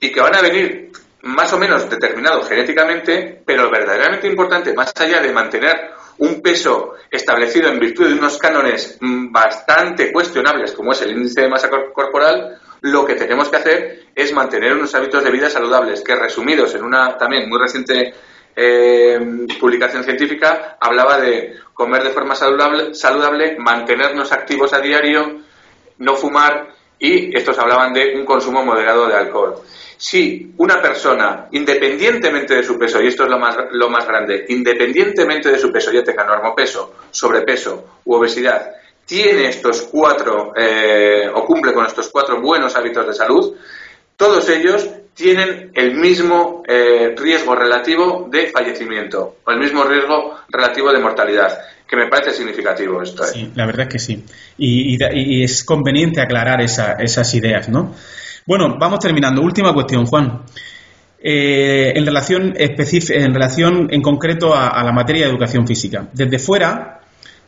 y 0.00 0.12
que 0.12 0.20
van 0.20 0.34
a 0.34 0.42
venir 0.42 0.90
más 1.22 1.52
o 1.52 1.58
menos 1.58 1.88
determinados 1.88 2.48
genéticamente, 2.48 3.42
pero 3.46 3.70
verdaderamente 3.70 4.26
importante, 4.26 4.74
más 4.74 4.92
allá 4.96 5.20
de 5.20 5.32
mantener 5.32 5.92
un 6.18 6.42
peso 6.42 6.94
establecido 7.10 7.68
en 7.68 7.78
virtud 7.78 8.08
de 8.08 8.14
unos 8.14 8.38
cánones 8.38 8.98
mm, 9.00 9.32
bastante 9.32 10.12
cuestionables, 10.12 10.72
como 10.72 10.92
es 10.92 11.00
el 11.02 11.12
índice 11.12 11.42
de 11.42 11.48
masa 11.48 11.70
corporal, 11.70 12.60
lo 12.82 13.04
que 13.06 13.14
tenemos 13.14 13.48
que 13.48 13.56
hacer 13.56 14.06
es 14.14 14.32
mantener 14.32 14.74
unos 14.74 14.94
hábitos 14.94 15.24
de 15.24 15.30
vida 15.30 15.48
saludables, 15.48 16.02
que 16.02 16.14
resumidos 16.14 16.74
en 16.74 16.84
una 16.84 17.16
también 17.16 17.48
muy 17.48 17.58
reciente 17.58 18.12
eh, 18.56 19.46
publicación 19.60 20.04
científica, 20.04 20.76
hablaba 20.80 21.18
de 21.20 21.54
comer 21.72 22.04
de 22.04 22.10
forma 22.10 22.34
saludable, 22.34 23.56
mantenernos 23.58 24.32
activos 24.32 24.72
a 24.72 24.80
diario, 24.80 25.40
no 25.98 26.16
fumar 26.16 26.68
y 26.98 27.36
estos 27.36 27.58
hablaban 27.58 27.92
de 27.92 28.14
un 28.16 28.24
consumo 28.24 28.64
moderado 28.64 29.06
de 29.06 29.14
alcohol. 29.14 29.56
Si 29.96 30.52
una 30.58 30.80
persona, 30.82 31.48
independientemente 31.52 32.54
de 32.54 32.62
su 32.62 32.78
peso, 32.78 33.00
y 33.00 33.08
esto 33.08 33.24
es 33.24 33.30
lo 33.30 33.38
más, 33.38 33.56
lo 33.72 33.88
más 33.88 34.06
grande, 34.06 34.44
independientemente 34.48 35.50
de 35.50 35.58
su 35.58 35.70
peso, 35.72 35.92
ya 35.92 36.02
tenga 36.02 36.24
normopeso, 36.24 36.94
sobrepeso 37.10 38.00
u 38.04 38.14
obesidad, 38.14 38.72
tiene 39.06 39.48
estos 39.48 39.82
cuatro 39.82 40.52
eh, 40.56 41.30
o 41.32 41.44
cumple 41.44 41.72
con 41.72 41.86
estos 41.86 42.08
cuatro 42.08 42.40
buenos 42.40 42.74
hábitos 42.74 43.06
de 43.06 43.14
salud, 43.14 43.54
todos 44.16 44.48
ellos 44.48 44.88
tienen 45.14 45.70
el 45.74 45.94
mismo 45.96 46.62
eh, 46.66 47.14
riesgo 47.16 47.54
relativo 47.54 48.28
de 48.30 48.48
fallecimiento 48.48 49.36
o 49.44 49.50
el 49.50 49.58
mismo 49.58 49.84
riesgo 49.84 50.34
relativo 50.48 50.92
de 50.92 50.98
mortalidad, 50.98 51.56
que 51.88 51.96
me 51.96 52.08
parece 52.08 52.32
significativo 52.32 53.00
esto. 53.00 53.24
¿eh? 53.24 53.28
Sí, 53.32 53.52
la 53.54 53.66
verdad 53.66 53.82
es 53.82 53.92
que 53.92 53.98
sí. 53.98 54.24
Y, 54.58 55.42
es 55.42 55.64
conveniente 55.64 56.20
aclarar 56.20 56.60
esas 56.60 57.34
ideas, 57.34 57.68
¿no? 57.68 57.94
Bueno, 58.46 58.76
vamos 58.78 58.98
terminando. 58.98 59.40
Última 59.40 59.72
cuestión, 59.72 60.04
Juan. 60.06 60.42
Eh, 61.26 61.92
en, 61.96 62.04
relación 62.04 62.52
en 62.58 63.32
relación 63.32 63.88
en 63.90 64.02
concreto 64.02 64.54
a, 64.54 64.84
la 64.84 64.92
materia 64.92 65.24
de 65.24 65.30
educación 65.30 65.66
física. 65.66 66.08
Desde 66.12 66.38
fuera, 66.38 67.00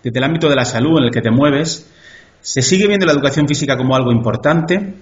desde 0.02 0.18
el 0.18 0.24
ámbito 0.24 0.48
de 0.48 0.56
la 0.56 0.64
salud 0.64 0.98
en 0.98 1.04
el 1.04 1.10
que 1.10 1.20
te 1.20 1.30
mueves, 1.30 1.90
¿se 2.40 2.62
sigue 2.62 2.86
viendo 2.86 3.04
la 3.04 3.12
educación 3.12 3.46
física 3.46 3.76
como 3.76 3.94
algo 3.94 4.12
importante? 4.12 4.94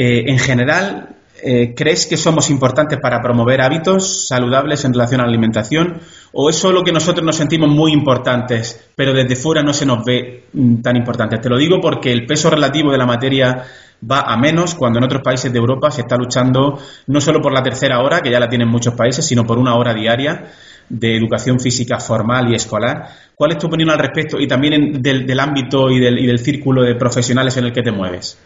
Eh, 0.00 0.30
en 0.30 0.38
general, 0.38 1.08
eh, 1.42 1.74
¿crees 1.74 2.06
que 2.06 2.16
somos 2.16 2.50
importantes 2.50 3.00
para 3.02 3.20
promover 3.20 3.60
hábitos 3.60 4.28
saludables 4.28 4.84
en 4.84 4.92
relación 4.92 5.20
a 5.20 5.24
la 5.24 5.30
alimentación? 5.30 6.00
¿O 6.30 6.48
es 6.48 6.54
solo 6.54 6.84
que 6.84 6.92
nosotros 6.92 7.26
nos 7.26 7.34
sentimos 7.34 7.68
muy 7.68 7.92
importantes, 7.92 8.90
pero 8.94 9.12
desde 9.12 9.34
fuera 9.34 9.60
no 9.60 9.72
se 9.72 9.86
nos 9.86 10.04
ve 10.04 10.44
mm, 10.52 10.82
tan 10.82 10.94
importantes? 10.94 11.40
Te 11.40 11.48
lo 11.48 11.58
digo 11.58 11.80
porque 11.80 12.12
el 12.12 12.26
peso 12.26 12.48
relativo 12.48 12.92
de 12.92 12.98
la 12.98 13.06
materia 13.06 13.64
va 14.08 14.20
a 14.20 14.36
menos 14.36 14.76
cuando 14.76 15.00
en 15.00 15.06
otros 15.06 15.20
países 15.20 15.52
de 15.52 15.58
Europa 15.58 15.90
se 15.90 16.02
está 16.02 16.16
luchando 16.16 16.78
no 17.08 17.20
solo 17.20 17.40
por 17.40 17.52
la 17.52 17.64
tercera 17.64 18.00
hora, 18.00 18.20
que 18.20 18.30
ya 18.30 18.38
la 18.38 18.48
tienen 18.48 18.68
muchos 18.68 18.94
países, 18.94 19.26
sino 19.26 19.44
por 19.44 19.58
una 19.58 19.74
hora 19.74 19.94
diaria 19.94 20.52
de 20.88 21.16
educación 21.16 21.58
física 21.58 21.98
formal 21.98 22.52
y 22.52 22.54
escolar. 22.54 23.08
¿Cuál 23.34 23.50
es 23.50 23.58
tu 23.58 23.66
opinión 23.66 23.90
al 23.90 23.98
respecto 23.98 24.38
y 24.38 24.46
también 24.46 25.02
del, 25.02 25.40
ámbito 25.40 25.90
y 25.90 25.98
del 25.98 26.38
círculo 26.38 26.82
de 26.82 26.94
profesionales 26.94 27.56
en 27.56 27.64
el 27.64 27.72
que 27.72 27.82
te 27.82 27.90
mueves? 27.90 28.38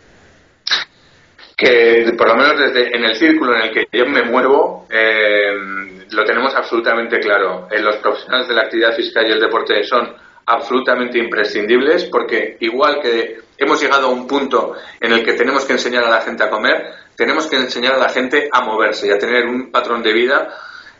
Que 1.62 2.12
por 2.18 2.26
lo 2.26 2.34
menos 2.34 2.58
desde 2.58 2.96
en 2.96 3.04
el 3.04 3.14
círculo 3.14 3.54
en 3.54 3.62
el 3.62 3.70
que 3.70 3.86
yo 3.92 4.04
me 4.06 4.24
muevo 4.24 4.88
eh, 4.90 5.52
lo 6.10 6.24
tenemos 6.24 6.54
absolutamente 6.54 7.20
claro. 7.20 7.68
Eh, 7.70 7.80
los 7.80 7.96
profesionales 7.96 8.48
de 8.48 8.54
la 8.54 8.62
actividad 8.62 8.94
física 8.94 9.22
y 9.22 9.30
el 9.30 9.40
deporte 9.40 9.84
son 9.84 10.12
absolutamente 10.44 11.18
imprescindibles 11.18 12.06
porque 12.06 12.56
igual 12.60 13.00
que 13.00 13.38
hemos 13.56 13.80
llegado 13.80 14.08
a 14.08 14.10
un 14.10 14.26
punto 14.26 14.74
en 15.00 15.12
el 15.12 15.24
que 15.24 15.34
tenemos 15.34 15.64
que 15.64 15.74
enseñar 15.74 16.04
a 16.04 16.10
la 16.10 16.20
gente 16.20 16.42
a 16.42 16.50
comer, 16.50 16.84
tenemos 17.16 17.46
que 17.46 17.56
enseñar 17.56 17.94
a 17.94 17.98
la 17.98 18.08
gente 18.08 18.48
a 18.50 18.60
moverse 18.62 19.06
y 19.06 19.10
a 19.10 19.18
tener 19.18 19.46
un 19.46 19.70
patrón 19.70 20.02
de 20.02 20.12
vida 20.12 20.48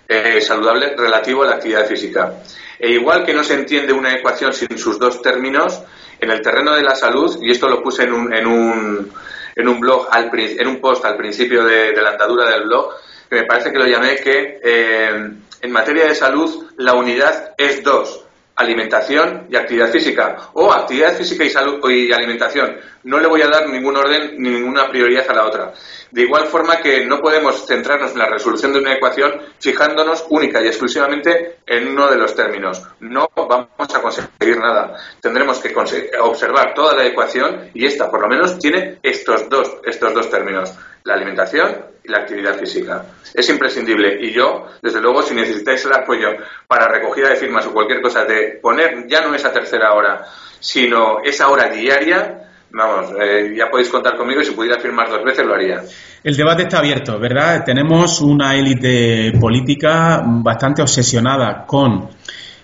eh, 0.08 0.40
saludable 0.40 0.94
relativo 0.96 1.42
a 1.42 1.46
la 1.46 1.54
actividad 1.56 1.86
física. 1.86 2.34
E 2.78 2.90
igual 2.90 3.24
que 3.24 3.34
no 3.34 3.42
se 3.42 3.54
entiende 3.54 3.92
una 3.92 4.14
ecuación 4.14 4.52
sin 4.52 4.78
sus 4.78 4.96
dos 4.98 5.20
términos, 5.22 5.82
en 6.20 6.30
el 6.30 6.40
terreno 6.40 6.72
de 6.74 6.82
la 6.82 6.94
salud, 6.94 7.36
y 7.42 7.50
esto 7.50 7.68
lo 7.68 7.82
puse 7.82 8.04
en 8.04 8.12
un, 8.12 8.32
en 8.32 8.46
un, 8.46 9.12
en 9.54 9.68
un 9.68 9.80
blog, 9.80 10.08
al, 10.10 10.30
en 10.34 10.66
un 10.66 10.80
post 10.80 11.04
al 11.04 11.16
principio 11.16 11.64
de, 11.64 11.92
la 12.00 12.10
andadura 12.10 12.48
del 12.50 12.64
blog, 12.64 12.94
que 13.28 13.36
me 13.36 13.44
parece 13.44 13.72
que 13.72 13.78
lo 13.78 13.86
llamé 13.86 14.16
que 14.16 14.60
eh, 14.62 15.30
en 15.60 15.72
materia 15.72 16.06
de 16.06 16.14
salud 16.14 16.70
la 16.76 16.94
unidad 16.94 17.54
es 17.56 17.82
dos 17.82 18.24
alimentación 18.56 19.46
y 19.50 19.56
actividad 19.56 19.90
física, 19.90 20.50
o 20.54 20.72
actividad 20.72 21.14
física 21.14 21.44
y 21.44 21.50
salud 21.50 21.80
y 21.90 22.12
alimentación. 22.12 22.76
No 23.04 23.18
le 23.18 23.26
voy 23.26 23.42
a 23.42 23.48
dar 23.48 23.68
ningún 23.68 23.96
orden 23.96 24.34
ni 24.38 24.50
ninguna 24.50 24.88
prioridad 24.88 25.28
a 25.30 25.34
la 25.34 25.46
otra. 25.46 25.72
De 26.10 26.22
igual 26.22 26.46
forma 26.46 26.76
que 26.76 27.04
no 27.06 27.20
podemos 27.20 27.66
centrarnos 27.66 28.12
en 28.12 28.18
la 28.18 28.28
resolución 28.28 28.72
de 28.72 28.80
una 28.80 28.94
ecuación 28.94 29.32
fijándonos 29.58 30.26
única 30.30 30.62
y 30.62 30.66
exclusivamente 30.66 31.58
en 31.66 31.88
uno 31.88 32.08
de 32.08 32.16
los 32.16 32.34
términos. 32.34 32.82
No 33.00 33.28
vamos 33.34 33.94
a 33.94 34.00
conseguir 34.00 34.58
nada. 34.58 34.96
Tendremos 35.20 35.58
que 35.58 35.74
observar 36.20 36.74
toda 36.74 36.94
la 36.94 37.06
ecuación 37.06 37.70
y 37.74 37.86
esta, 37.86 38.10
por 38.10 38.20
lo 38.22 38.28
menos, 38.28 38.58
tiene 38.58 38.98
estos 39.02 39.48
dos, 39.48 39.78
estos 39.84 40.14
dos 40.14 40.30
términos 40.30 40.72
la 41.04 41.14
alimentación 41.14 41.92
y 42.04 42.08
la 42.10 42.18
actividad 42.18 42.56
física. 42.58 43.04
Es 43.32 43.48
imprescindible. 43.48 44.18
Y 44.20 44.32
yo, 44.32 44.66
desde 44.82 45.00
luego, 45.00 45.22
si 45.22 45.34
necesitáis 45.34 45.84
el 45.84 45.92
apoyo 45.92 46.28
para 46.66 46.88
recogida 46.88 47.28
de 47.28 47.36
firmas 47.36 47.66
o 47.66 47.72
cualquier 47.72 48.02
cosa, 48.02 48.24
de 48.24 48.58
poner 48.60 49.06
ya 49.08 49.20
no 49.20 49.34
esa 49.34 49.52
tercera 49.52 49.92
hora, 49.94 50.24
sino 50.58 51.20
esa 51.22 51.48
hora 51.48 51.68
diaria, 51.68 52.48
vamos, 52.70 53.12
eh, 53.20 53.54
ya 53.56 53.68
podéis 53.70 53.88
contar 53.88 54.16
conmigo 54.16 54.40
y 54.40 54.44
si 54.44 54.52
pudiera 54.52 54.80
firmar 54.80 55.08
dos 55.08 55.24
veces 55.24 55.46
lo 55.46 55.54
haría. 55.54 55.82
El 56.24 56.36
debate 56.36 56.62
está 56.62 56.78
abierto, 56.78 57.18
¿verdad? 57.18 57.64
Tenemos 57.64 58.20
una 58.20 58.54
élite 58.56 59.32
política 59.40 60.22
bastante 60.24 60.82
obsesionada 60.82 61.64
con 61.66 62.08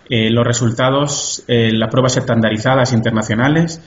eh, 0.08 0.30
los 0.30 0.46
resultados 0.46 1.44
en 1.46 1.78
las 1.78 1.90
pruebas 1.90 2.16
estandarizadas 2.16 2.92
internacionales 2.92 3.80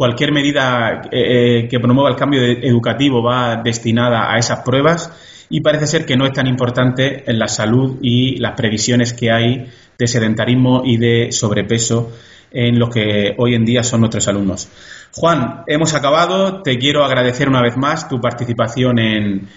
cualquier 0.00 0.32
medida 0.32 1.02
eh, 1.12 1.68
que 1.68 1.78
promueva 1.78 2.08
el 2.08 2.16
cambio 2.16 2.40
educativo 2.40 3.22
va 3.22 3.60
destinada 3.62 4.32
a 4.32 4.38
esas 4.38 4.60
pruebas 4.60 5.12
y 5.50 5.60
parece 5.60 5.86
ser 5.86 6.06
que 6.06 6.16
no 6.16 6.24
es 6.24 6.32
tan 6.32 6.46
importante 6.46 7.30
en 7.30 7.38
la 7.38 7.48
salud 7.48 7.98
y 8.00 8.38
las 8.38 8.52
previsiones 8.56 9.12
que 9.12 9.30
hay 9.30 9.66
de 9.98 10.06
sedentarismo 10.06 10.84
y 10.86 10.96
de 10.96 11.32
sobrepeso 11.32 12.12
en 12.50 12.78
lo 12.78 12.88
que 12.88 13.34
hoy 13.36 13.54
en 13.54 13.66
día 13.66 13.82
son 13.82 14.00
nuestros 14.00 14.26
alumnos. 14.26 14.70
Juan, 15.12 15.64
hemos 15.66 15.92
acabado. 15.92 16.62
Te 16.62 16.78
quiero 16.78 17.04
agradecer 17.04 17.50
una 17.50 17.60
vez 17.60 17.76
más 17.76 18.08
tu 18.08 18.22
participación 18.22 18.98
en, 18.98 19.48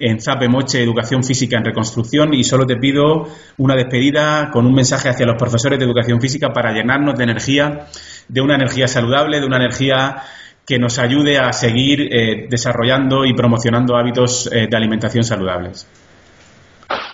en 0.00 0.20
Zape 0.20 0.48
Moche 0.48 0.82
Educación 0.82 1.22
Física 1.22 1.58
en 1.58 1.64
Reconstrucción 1.64 2.34
y 2.34 2.42
solo 2.42 2.66
te 2.66 2.76
pido 2.76 3.28
una 3.56 3.76
despedida 3.76 4.50
con 4.50 4.66
un 4.66 4.74
mensaje 4.74 5.08
hacia 5.08 5.26
los 5.26 5.36
profesores 5.36 5.78
de 5.78 5.84
Educación 5.84 6.20
Física 6.20 6.52
para 6.52 6.72
llenarnos 6.72 7.16
de 7.16 7.22
energía, 7.22 7.86
de 8.28 8.40
una 8.40 8.54
energía 8.54 8.88
saludable, 8.88 9.40
de 9.40 9.46
una 9.46 9.56
energía 9.56 10.22
que 10.66 10.78
nos 10.78 10.98
ayude 10.98 11.38
a 11.38 11.52
seguir 11.52 12.00
eh, 12.00 12.46
desarrollando 12.48 13.24
y 13.24 13.34
promocionando 13.34 13.96
hábitos 13.96 14.48
eh, 14.52 14.66
de 14.70 14.76
alimentación 14.76 15.24
saludables. 15.24 15.86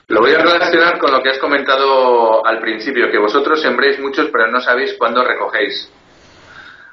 Lo 0.08 0.20
voy 0.20 0.32
a 0.32 0.38
relacionar 0.38 0.98
con 0.98 1.12
lo 1.12 1.22
que 1.22 1.30
has 1.30 1.38
comentado 1.38 2.46
al 2.46 2.60
principio, 2.60 3.10
que 3.10 3.18
vosotros 3.18 3.60
sembréis 3.60 4.00
muchos 4.00 4.28
pero 4.32 4.50
no 4.50 4.60
sabéis 4.60 4.94
cuándo 4.98 5.22
recogéis. 5.22 5.90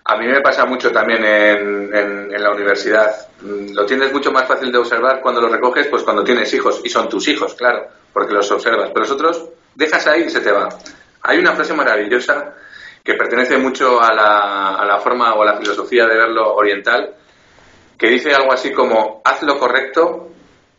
A 0.07 0.17
mí 0.17 0.27
me 0.27 0.41
pasa 0.41 0.65
mucho 0.65 0.91
también 0.91 1.23
en, 1.23 2.29
la 2.29 2.51
universidad. 2.51 3.09
Mm, 3.41 3.73
lo 3.73 3.85
tienes 3.85 4.13
mucho 4.13 4.31
más 4.31 4.47
fácil 4.47 4.71
de 4.71 4.77
observar 4.77 5.19
cuando 5.21 5.41
lo 5.41 5.49
recoges, 5.49 5.87
pues 5.87 6.03
cuando 6.03 6.23
tienes 6.23 6.53
hijos. 6.53 6.81
Y 6.83 6.89
son 6.89 7.09
tus 7.09 7.27
hijos, 7.27 7.55
claro, 7.55 7.87
porque 8.13 8.33
los 8.33 8.51
observas. 8.51 8.89
Pero 8.89 8.99
nosotros 8.99 9.49
dejas 9.73 10.05
ahí 10.05 10.23
y 10.23 10.29
se 10.29 10.41
te 10.41 10.51
va. 10.51 10.69
Hay 11.23 11.39
una 11.39 11.53
frase 11.53 11.73
maravillosa 11.73 12.53
que 13.05 13.13
pertenece 13.13 13.57
mucho 13.57 14.01
a 14.01 14.11
la, 14.13 14.75
a 14.75 14.85
la 14.85 14.97
forma 14.97 15.35
o 15.35 15.43
a 15.43 15.45
la 15.45 15.57
filosofía 15.57 16.07
de 16.07 16.17
verlo 16.17 16.55
oriental, 16.55 17.15
que 17.97 18.09
dice 18.09 18.33
algo 18.33 18.51
así 18.51 18.73
como, 18.73 19.21
haz 19.23 19.43
lo 19.43 19.59
correcto 19.59 20.31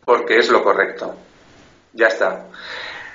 porque 0.03 0.37
es 0.37 0.49
lo 0.49 0.61
correcto. 0.61 1.15
Ya 1.93 2.07
está. 2.07 2.47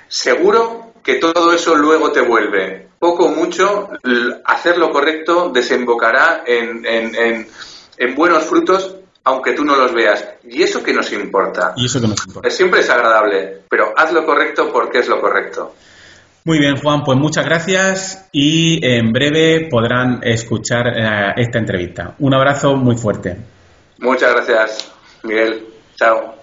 Seguro 0.07 0.93
que 1.03 1.15
todo 1.15 1.53
eso 1.53 1.75
luego 1.75 2.11
te 2.11 2.21
vuelve 2.21 2.89
poco 3.03 3.25
o 3.25 3.29
mucho, 3.29 3.89
hacer 4.45 4.77
lo 4.77 4.89
correcto 4.89 5.49
desembocará 5.49 6.43
en, 6.45 6.85
en, 6.85 8.15
buenos 8.15 8.45
frutos 8.45 8.95
aunque 9.25 9.51
tú 9.53 9.65
no 9.65 9.75
los 9.75 9.93
veas. 9.93 10.25
¿Y 10.43 10.63
eso 10.63 10.81
que 10.81 10.93
nos 10.93 11.11
importa? 11.11 11.73
Y 11.75 11.85
eso 11.85 11.99
que 11.99 12.07
nos 12.07 12.25
importa. 12.25 12.49
Siempre 12.49 12.79
es 12.79 12.89
agradable, 12.89 13.63
pero 13.69 13.93
haz 13.95 14.13
lo 14.13 14.25
correcto 14.25 14.71
porque 14.71 14.99
es 14.99 15.07
lo 15.09 15.19
correcto. 15.19 15.75
Muy 16.45 16.59
bien, 16.59 16.75
Juan, 16.75 17.03
pues 17.03 17.17
muchas 17.17 17.45
gracias 17.45 18.27
y 18.33 18.85
en 18.85 19.13
breve 19.13 19.69
podrán 19.69 20.19
escuchar 20.23 20.87
eh, 20.87 21.33
esta 21.37 21.57
entrevista. 21.57 22.15
Un 22.19 22.33
abrazo 22.33 22.75
muy 22.75 22.97
fuerte. 22.97 23.37
Muchas 23.99 24.33
gracias, 24.33 24.91
Miguel. 25.23 25.65
Chao. 25.95 26.42